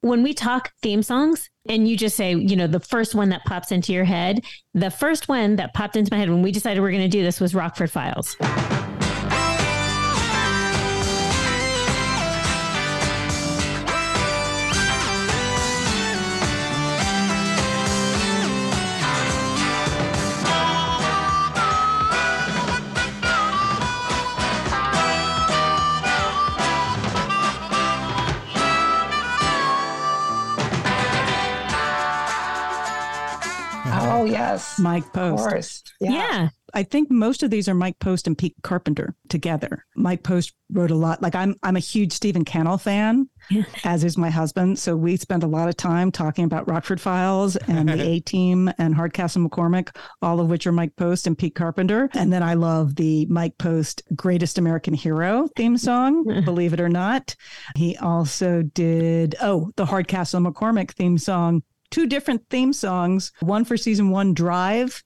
[0.00, 3.44] When we talk theme songs and you just say, you know, the first one that
[3.44, 6.80] pops into your head, the first one that popped into my head when we decided
[6.80, 8.36] we are going to do this was Rockford Files.
[34.56, 34.78] Yes, Yes.
[34.78, 35.44] Mike Post.
[35.44, 35.82] Of course.
[36.00, 36.10] Yeah.
[36.10, 36.48] yeah.
[36.74, 39.86] I think most of these are Mike Post and Pete Carpenter together.
[39.94, 41.22] Mike Post wrote a lot.
[41.22, 43.62] Like I'm I'm a huge Stephen Cannell fan, yeah.
[43.84, 44.78] as is my husband.
[44.78, 48.70] So we spend a lot of time talking about Rockford Files and the A Team
[48.78, 52.10] and Hardcastle McCormick, all of which are Mike Post and Pete Carpenter.
[52.14, 56.88] And then I love the Mike Post Greatest American Hero theme song, believe it or
[56.90, 57.36] not.
[57.76, 63.76] He also did oh, the Hardcastle McCormick theme song two different theme songs one for
[63.76, 65.02] season one drive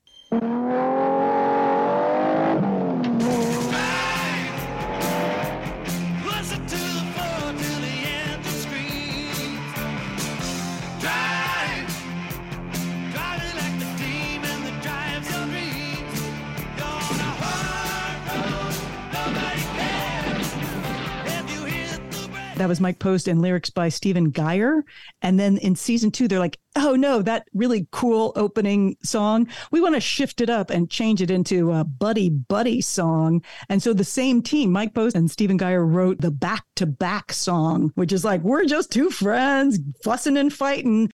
[22.60, 24.84] that was Mike Post and lyrics by Stephen Geyer.
[25.22, 29.48] And then in season two, they're like, oh no, that really cool opening song.
[29.70, 33.42] We want to shift it up and change it into a buddy buddy song.
[33.70, 37.32] And so the same team, Mike Post and Stephen Geyer, wrote the back to back
[37.32, 41.10] song, which is like, we're just two friends fussing and fighting.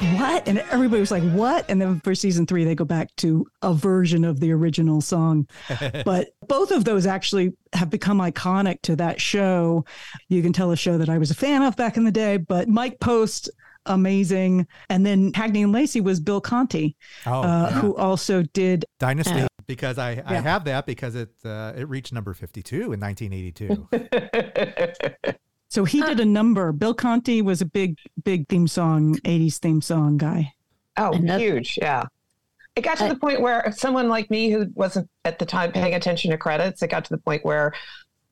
[0.00, 0.48] Like, what?
[0.48, 1.66] And everybody was like, what?
[1.68, 5.46] And then for season three, they go back to a version of the original song.
[6.04, 9.84] but both of those actually have become iconic to that show.
[10.28, 12.36] You can tell a show that I was a fan of back in the day,
[12.36, 13.50] but Mike Post
[13.86, 14.66] amazing.
[14.88, 17.80] And then Cagney and Lacey was Bill Conti, oh, uh, yeah.
[17.80, 19.42] who also did Dynasty.
[19.42, 20.22] Uh, because I, yeah.
[20.26, 23.88] I have that because it uh, it reached number 52 in 1982.
[25.72, 26.70] So he did a number.
[26.70, 30.52] Bill Conti was a big, big theme song, 80s theme song guy.
[30.98, 31.78] Oh, huge.
[31.80, 32.04] Yeah.
[32.76, 35.94] It got to the point where someone like me who wasn't at the time paying
[35.94, 37.72] attention to credits, it got to the point where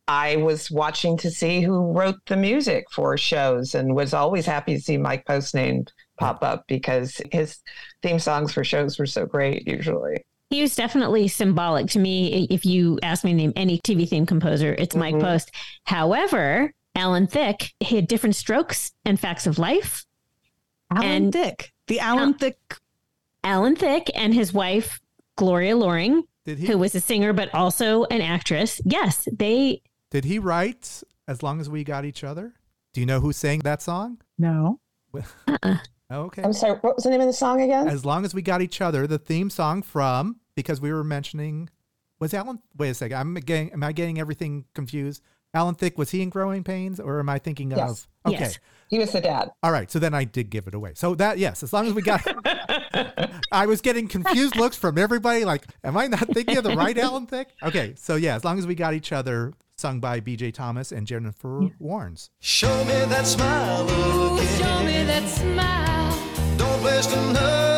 [0.07, 4.75] I was watching to see who wrote the music for shows and was always happy
[4.75, 5.87] to see Mike Post's name
[6.19, 7.61] pop up because his
[8.03, 10.23] theme songs for shows were so great usually.
[10.51, 12.47] He was definitely symbolic to me.
[12.51, 15.25] If you ask me to name any TV theme composer, it's Mike mm-hmm.
[15.25, 15.53] Post.
[15.85, 17.73] However, Alan Thicke.
[17.81, 20.05] He had different strokes and facts of life.
[20.93, 22.79] Alan and Thicke, the Alan Al- Thicke,
[23.45, 25.01] Alan Thicke, and his wife
[25.37, 28.81] Gloria Loring, who was a singer but also an actress.
[28.85, 29.83] Yes, they.
[30.11, 32.55] Did he write "As Long as We Got Each Other"?
[32.93, 34.21] Do you know who sang that song?
[34.37, 34.81] No.
[35.15, 35.77] uh-uh.
[36.11, 36.43] Okay.
[36.43, 36.77] I'm sorry.
[36.81, 37.89] What was the name of the song again?
[37.89, 41.69] As long as we got each other, the theme song from because we were mentioning
[42.19, 42.59] was Alan.
[42.77, 43.17] Wait a second.
[43.17, 43.73] I'm getting.
[43.73, 45.23] Am I getting everything confused?
[45.53, 47.91] Alan Thicke, was he in Growing Pains or am I thinking yes.
[47.91, 48.33] of?
[48.33, 48.41] Okay.
[48.41, 48.59] Yes.
[48.89, 49.51] He was the dad.
[49.63, 49.91] All right.
[49.91, 50.93] So then I did give it away.
[50.95, 52.27] So that, yes, as long as we got,
[53.53, 55.45] I was getting confused looks from everybody.
[55.45, 57.49] Like, am I not thinking of the right Alan Thicke?
[57.63, 57.95] Okay.
[57.97, 61.61] So yeah, as long as we got each other, sung by BJ Thomas and Jennifer
[61.63, 61.69] yeah.
[61.81, 62.31] Warnes.
[62.41, 63.85] Show me that smile.
[63.85, 64.59] Again.
[64.59, 66.57] Show me that smile.
[66.59, 67.70] Don't waste another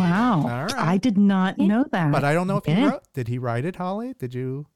[0.00, 2.12] I did not know that.
[2.12, 2.74] But I don't know if yeah.
[2.74, 3.02] he wrote.
[3.14, 4.14] Did he write it, Holly?
[4.18, 4.66] Did you?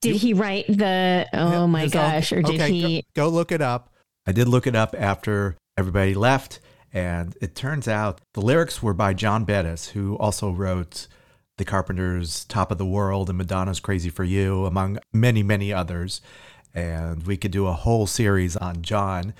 [0.00, 1.28] Did you, he write the?
[1.32, 2.32] Oh my gosh!
[2.32, 3.02] Or did okay, he?
[3.14, 3.92] Go, go look it up.
[4.26, 6.60] I did look it up after everybody left,
[6.92, 11.06] and it turns out the lyrics were by John Bettis, who also wrote
[11.58, 16.20] the Carpenters' "Top of the World" and Madonna's "Crazy for You," among many, many others.
[16.72, 19.34] And we could do a whole series on John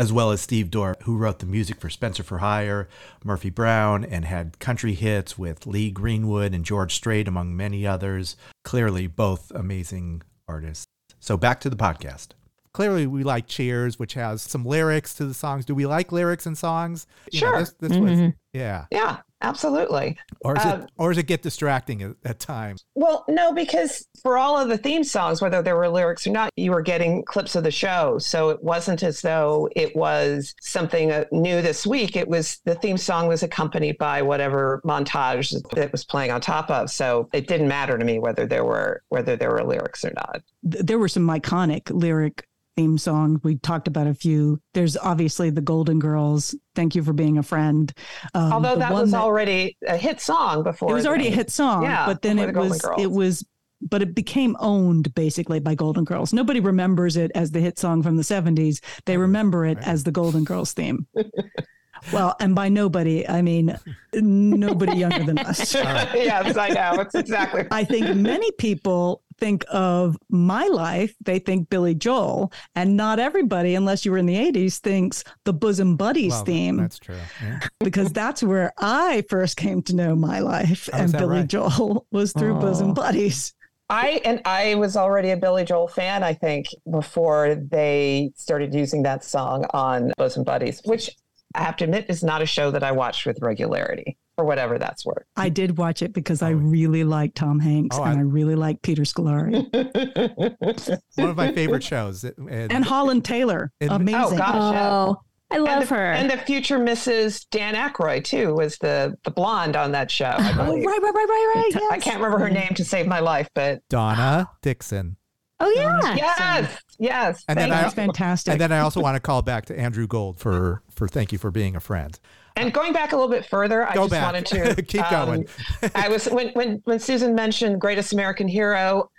[0.00, 2.88] as well as Steve Dorff, who wrote the music for Spencer for Hire,
[3.22, 8.34] Murphy Brown, and had country hits with Lee Greenwood and George Strait, among many others.
[8.64, 10.86] Clearly, both amazing artists.
[11.18, 12.28] So back to the podcast.
[12.72, 15.66] Clearly, we like Cheers, which has some lyrics to the songs.
[15.66, 17.06] Do we like lyrics and songs?
[17.30, 17.52] You sure.
[17.52, 18.24] Know, this, this mm-hmm.
[18.24, 18.86] was, yeah.
[18.90, 19.18] Yeah.
[19.42, 20.18] Absolutely.
[20.44, 22.84] Or is Um, it or does it get distracting at, at times?
[22.94, 26.50] Well, no, because for all of the theme songs, whether there were lyrics or not,
[26.56, 28.18] you were getting clips of the show.
[28.18, 32.16] So it wasn't as though it was something uh, new this week.
[32.16, 36.70] It was the theme song was accompanied by whatever montage it was playing on top
[36.70, 36.90] of.
[36.90, 40.42] So it didn't matter to me whether there were whether there were lyrics or not.
[40.62, 42.46] There were some iconic lyric
[42.76, 43.40] theme songs.
[43.42, 44.60] We talked about a few.
[44.74, 46.54] There's obviously the Golden Girls.
[46.74, 47.92] Thank you for being a friend.
[48.34, 50.90] Um, Although that one was already a hit song before.
[50.90, 53.02] it was already a hit song, Yeah, but then it the was Girls.
[53.02, 53.44] it was
[53.82, 56.32] but it became owned basically by Golden Girls.
[56.32, 58.80] Nobody remembers it as the hit song from the 70s.
[59.06, 61.06] They remember it as the Golden Girls theme.
[62.12, 63.78] well, and by nobody, I mean
[64.12, 65.74] nobody younger than us.
[65.74, 67.00] yes, I know.
[67.00, 67.66] It's exactly.
[67.70, 73.74] I think many people think of my life, they think Billy Joel, and not everybody,
[73.74, 77.16] unless you were in the 80s, thinks the Bosom Buddies Well, theme That's true.
[77.42, 77.60] Yeah.
[77.80, 80.88] because that's where I first came to know my life.
[80.92, 81.48] Oh, and Billy right?
[81.48, 82.94] Joel was through Bosom Oh.
[82.94, 83.54] Buddies.
[83.88, 89.02] I and I was already a Billy Joel fan, I think, before they started using
[89.02, 91.10] that song on Bosom Buddies, which
[91.56, 94.78] I have to admit is not a show that I watched with regularity, for whatever
[94.78, 95.24] that's worth.
[95.36, 96.56] I did watch it because I oh.
[96.56, 99.52] really like Tom Hanks Oh, and I- I really like Peter Scolari
[101.16, 102.24] One of my favorite shows.
[102.24, 103.70] And, and Holland Taylor.
[103.80, 104.22] And- Amazing.
[104.34, 104.74] Oh, gosh.
[104.74, 104.90] yeah.
[104.90, 105.16] Oh,
[105.50, 106.12] I And love the, her.
[106.12, 107.44] and the future Mrs.
[107.50, 110.26] Dan Aykroyd too was the the blonde on that show.
[110.26, 110.86] I, Oh, believe.
[110.86, 111.70] right, right, right, right, right.
[111.74, 111.92] Yes.
[111.92, 115.16] I can't remember her name to save my life, but Donna Dixon.
[115.58, 116.14] oh yeah.
[116.14, 117.44] yes, yes.
[117.48, 117.82] And then thank I- you.
[117.82, 118.52] That's fantastic.
[118.52, 121.38] And then I also want to call back to Andrew Gold for for thank you
[121.38, 122.18] for being a friend.
[122.60, 124.24] And going back a little bit further, I Go just back.
[124.24, 125.48] wanted to um, Keep going.
[125.94, 129.10] I was when when when Susan mentioned Greatest American Hero.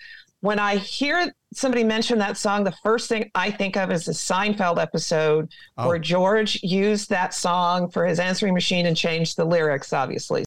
[0.42, 4.12] When I hear somebody mention that song, the first thing I think of is the
[4.12, 5.88] Seinfeld episode Oh.
[5.88, 10.44] where George used that song for his answering machine and changed the lyrics, obviously.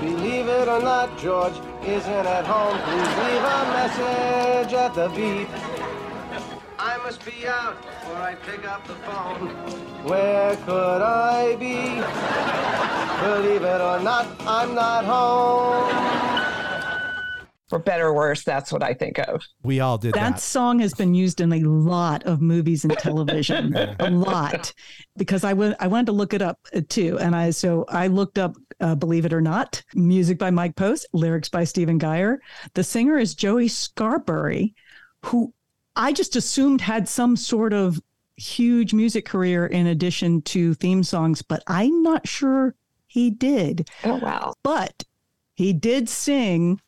[0.00, 2.78] Believe it or not, George isn't at home.
[2.86, 5.48] Please leave a message at the beep.
[6.88, 9.48] I must be out before I pick up the phone.
[10.08, 11.74] Where could I be?
[13.26, 15.92] Believe it or not, I'm not home.
[17.68, 19.42] For better or worse, that's what I think of.
[19.64, 20.40] We all did That that.
[20.40, 24.72] song has been used in a lot of movies and television, a lot,
[25.16, 28.06] because I went I wanted to look it up uh, too, and I so I
[28.06, 32.38] looked up, uh, believe it or not, music by Mike Post, lyrics by Stephen Geyer.
[32.74, 34.74] The singer is Joey Scarbury,
[35.24, 35.52] who
[35.96, 38.00] I just assumed had some sort of
[38.36, 42.74] huge music career in addition to theme songs, but I'm not sure
[43.06, 43.88] he did.
[44.04, 44.52] Oh wow!
[44.62, 45.04] But
[45.54, 46.80] he did sing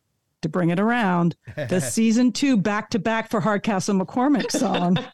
[0.43, 4.99] to bring it around the season two back to back for Hardcastle McCormick song.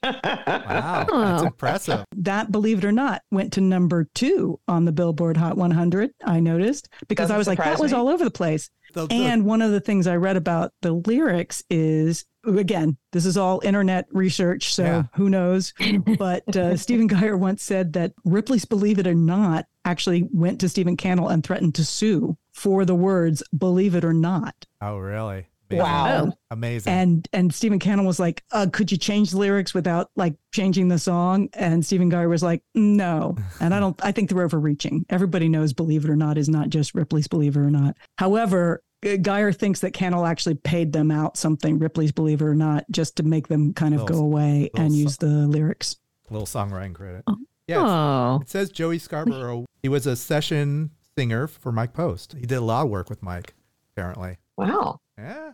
[0.47, 2.05] Wow, that's impressive.
[2.17, 6.11] that, believe it or not, went to number two on the Billboard Hot 100.
[6.25, 8.71] I noticed because Doesn't I was like, that surprise was all over the place.
[8.95, 13.25] The- the- And one of the things I read about the lyrics is again, this
[13.25, 15.03] is all internet research, so Yeah.
[15.15, 15.73] who knows?
[16.19, 20.69] But uh, Stephen Geyer once said that Ripley's Believe It or Not actually went to
[20.69, 25.47] Stephen Cannell and threatened to sue for the words "Believe it or not." oh, really?
[25.71, 25.83] Amazing.
[25.83, 26.33] Wow.
[26.51, 26.93] Amazing.
[26.93, 30.89] And and Stephen Cannell was like, uh, "Could you change the lyrics without like changing
[30.89, 33.99] the song?" And Stephen Geyer was like, "No." And I don't.
[34.05, 35.07] I think they're overreaching.
[35.09, 38.83] Everybody knows "Believe It or Not" is not just Ripley's "Believe It or Not." However.
[39.05, 42.85] G- Geyer thinks that Cannell actually paid them out something, Ripley's Believe It or Not,
[42.91, 45.97] just to make them kind of Little- go away and so- use the lyrics.
[46.31, 47.23] little songwriting credit.
[47.27, 47.37] Oh.
[47.69, 48.39] Yeah, Oh.
[48.43, 49.65] it says Joey Scarbury.
[49.83, 52.35] He was a session singer for Mike Post.
[52.39, 53.55] He did a lot of work with Mike,
[53.93, 54.39] apparently.
[54.57, 55.01] Wow.
[55.19, 55.53] Yeah.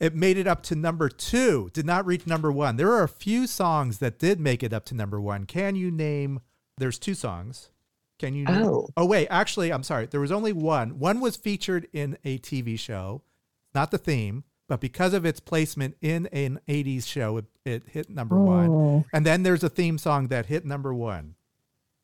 [0.00, 2.76] It made it up to number two, did not reach number one.
[2.76, 5.44] There are a few songs that did make it up to number one.
[5.44, 6.40] Can you name?
[6.78, 7.70] There's two songs.
[8.22, 8.44] Can you?
[8.44, 8.88] Name, Oh.
[8.96, 9.26] oh, wait.
[9.30, 10.06] Actually, I'm sorry.
[10.06, 10.98] There was only one.
[11.00, 13.22] One was featured in a TV show,
[13.74, 18.08] not the theme, but because of its placement in an 80s show, it, it hit
[18.08, 18.68] number one.
[18.70, 19.04] Oh.
[19.12, 21.34] And then there's a theme song that hit number one.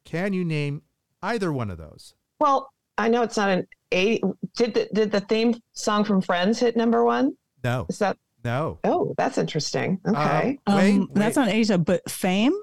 [0.05, 0.83] Can you name
[1.23, 2.15] either one of those?
[2.41, 4.23] Well, I know it's not an eight.
[4.57, 7.37] Did the, did the theme song from Friends hit number one?
[7.63, 8.17] No, Is that?
[8.45, 8.81] no.
[8.83, 10.01] Oh, that's interesting.
[10.07, 10.59] Okay.
[10.67, 11.45] Um, wait, Um, That's wait.
[11.45, 12.55] not Asia, but Fame.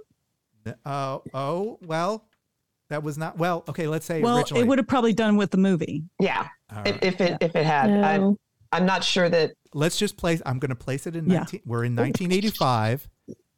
[0.85, 2.25] Oh, oh, well,
[2.89, 3.63] that was not well.
[3.69, 4.61] Okay, let's say Well, originally.
[4.63, 6.03] it would have probably done with the movie.
[6.19, 6.47] yeah.
[6.73, 7.03] All If, right.
[7.03, 8.37] if it if it had, I'm,
[8.71, 9.53] I'm not sure that.
[9.73, 10.41] Let's just place.
[10.45, 11.29] I'm going to place it in.
[11.29, 11.39] Yeah.
[11.39, 13.07] 19, we're in 1985,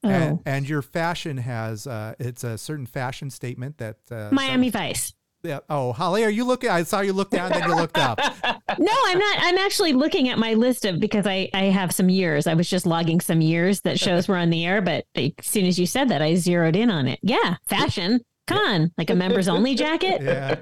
[0.03, 0.09] Oh.
[0.09, 4.79] and, and your fashion has uh, it's a certain fashion statement that uh, Miami some-
[4.81, 5.13] Vice.
[5.43, 5.59] yeah.
[5.69, 6.69] Oh, Holly, are you looking?
[6.69, 8.19] I saw you look down, then you looked up.
[8.79, 9.37] No, I'm not.
[9.39, 12.45] I'm actually looking at my list of because I I have some years.
[12.45, 15.65] I was just logging some years that shows were on the air, but as soon
[15.65, 17.17] as you said that, I zeroed in on it.
[17.23, 18.19] Yeah, fashion.
[18.47, 20.21] Come on, like a members only jacket.
[20.21, 20.55] Yeah.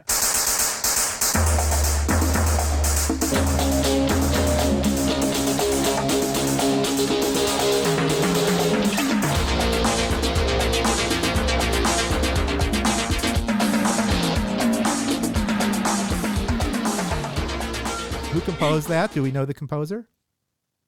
[18.32, 19.14] Who composed that?
[19.14, 20.10] Do we know the composer?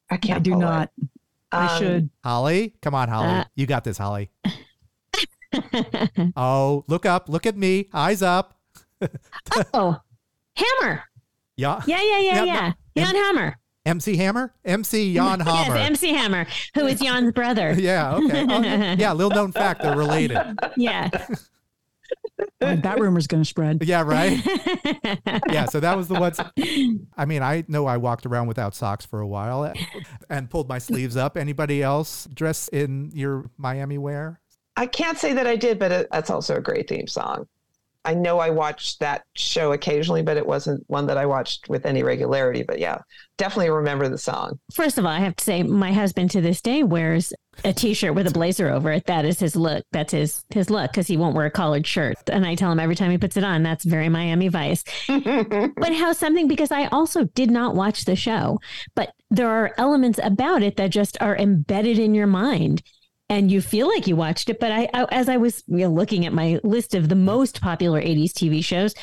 [0.09, 0.37] I can't.
[0.37, 0.65] I do pull it.
[0.65, 0.91] not.
[1.49, 2.09] I Um, should.
[2.23, 2.75] Holly?
[2.81, 3.27] Come on, Holly.
[3.29, 4.31] Uh, you got this, Holly.
[6.35, 7.29] oh, look up.
[7.29, 7.89] Look at me.
[7.93, 8.59] Eyes up.
[9.73, 9.97] oh,
[10.55, 11.03] Hammer.
[11.55, 11.81] Yeah.
[11.85, 12.71] Yeah, yeah, yeah, Yeah, yeah.
[12.95, 13.55] no, Jan Hammer.
[13.85, 14.53] MC Hammer?
[14.65, 15.75] MC Jan Hammer.
[15.75, 17.73] Yes, MC Hammer, who is Jan's brother.
[17.73, 18.45] yeah, okay.
[18.47, 18.61] Oh,
[18.97, 20.37] yeah, little known fact, they're related.
[20.75, 21.09] Yeah.
[22.61, 23.83] Oh, that rumor's going to spread.
[23.83, 24.39] Yeah, right?
[25.49, 26.39] yeah, so that was the ones.
[27.17, 29.73] I mean, I know I walked around without socks for a while
[30.29, 31.37] and pulled my sleeves up.
[31.37, 34.41] Anybody else dress in your Miami wear?
[34.77, 37.47] I can't say that I did, but it, that's also a great theme song.
[38.05, 41.85] I know I watched that show occasionally, but it wasn't one that I watched with
[41.85, 42.63] any regularity.
[42.63, 42.99] But yeah,
[43.37, 44.59] definitely remember the song.
[44.71, 47.33] First of all, I have to say my husband to this day wears
[47.65, 49.07] a t-shirt with a blazer over it.
[49.07, 49.83] That is his look.
[49.91, 52.17] That's his his look because he won't wear a collared shirt.
[52.31, 54.85] And I tell him every time he puts it on, that's very Miami Vice.
[55.07, 58.61] but how something because I also did not watch the show,
[58.95, 62.83] but there are elements about it that just are embedded in your mind.
[63.29, 65.89] And you feel like you watched it, but I, I as I was you know,
[65.89, 68.93] looking at my list of the most popular '80s TV shows,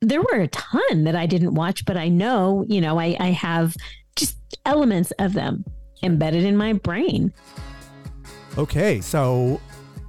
[0.00, 3.30] there were a ton that I didn't watch, but I know, you know, I, I
[3.30, 3.76] have
[4.16, 5.64] just elements of them
[6.02, 7.32] embedded in my brain.
[8.56, 9.60] Okay, so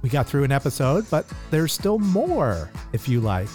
[0.02, 3.48] we got through an episode, but there's still more if you like,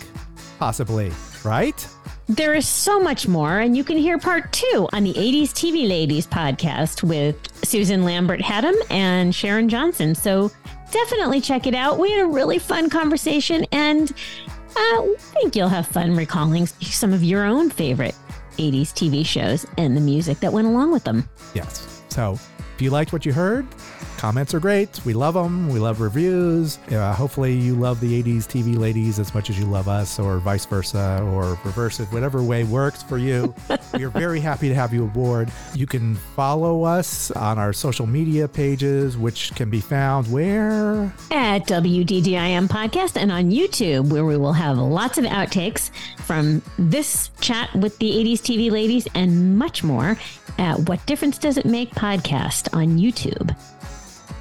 [0.59, 1.11] possibly,
[1.43, 1.87] right?
[2.27, 5.87] There is so much more, and you can hear part two on the 80s TV
[5.87, 10.15] Ladies podcast with Susan Lambert Hatem and Sharon Johnson.
[10.15, 10.51] So
[10.89, 11.99] definitely check it out.
[11.99, 14.11] We had a really fun conversation, and
[14.75, 18.15] uh, we think you'll have fun recalling some of your own favorite
[18.57, 21.29] 80s TV shows and the music that went along with them.
[21.53, 22.01] Yes.
[22.09, 22.39] So
[22.75, 23.67] if you liked what you heard,
[24.25, 25.05] comments are great.
[25.05, 25.69] We love them.
[25.69, 26.79] We love reviews.
[26.89, 30.39] Uh, hopefully, you love the 80s TV ladies as much as you love us, or
[30.39, 33.53] vice versa, or reverse it, whatever way works for you.
[33.93, 35.51] we are very happy to have you aboard.
[35.75, 41.13] You can follow us on our social media pages, which can be found where?
[41.29, 47.29] at WDDIM Podcast and on YouTube, where we will have lots of outtakes from this
[47.41, 50.17] chat with the 80s TV ladies and much more
[50.57, 53.55] at What Difference Does It Make podcast on YouTube.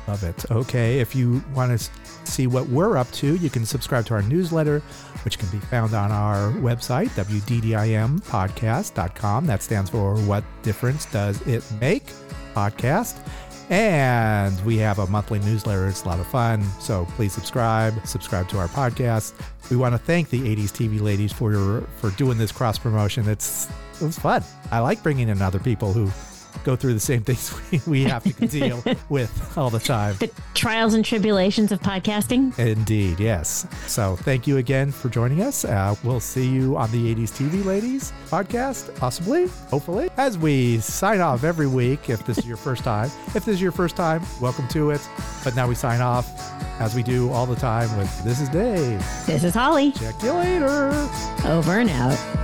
[0.06, 0.50] Love it.
[0.50, 1.00] Okay.
[1.00, 1.90] If you want to
[2.24, 4.80] see what we're up to, you can subscribe to our newsletter,
[5.24, 9.46] which can be found on our website, WDDIMpodcast.com.
[9.46, 12.04] That stands for What Difference Does It Make?
[12.54, 13.18] Podcast.
[13.70, 15.88] And we have a monthly newsletter.
[15.88, 16.62] It's a lot of fun.
[16.80, 19.32] So please subscribe, subscribe to our podcast.
[19.70, 23.28] We want to thank the 80s TV ladies for your, for doing this cross promotion.
[23.28, 23.68] It's
[24.00, 24.42] it was fun.
[24.70, 26.10] I like bringing in other people who
[26.64, 30.16] go through the same things we, we have to deal with all the time.
[30.18, 32.58] The trials and tribulations of podcasting.
[32.58, 33.66] Indeed, yes.
[33.86, 35.64] So thank you again for joining us.
[35.64, 41.20] Uh, we'll see you on the 80s TV Ladies podcast, possibly, hopefully, as we sign
[41.20, 42.10] off every week.
[42.10, 45.06] If this is your first time, if this is your first time, welcome to it.
[45.44, 46.26] But now we sign off
[46.80, 48.98] as we do all the time with This is Dave.
[49.26, 49.92] This is Holly.
[49.92, 50.88] Check you later.
[51.44, 52.43] Over and out.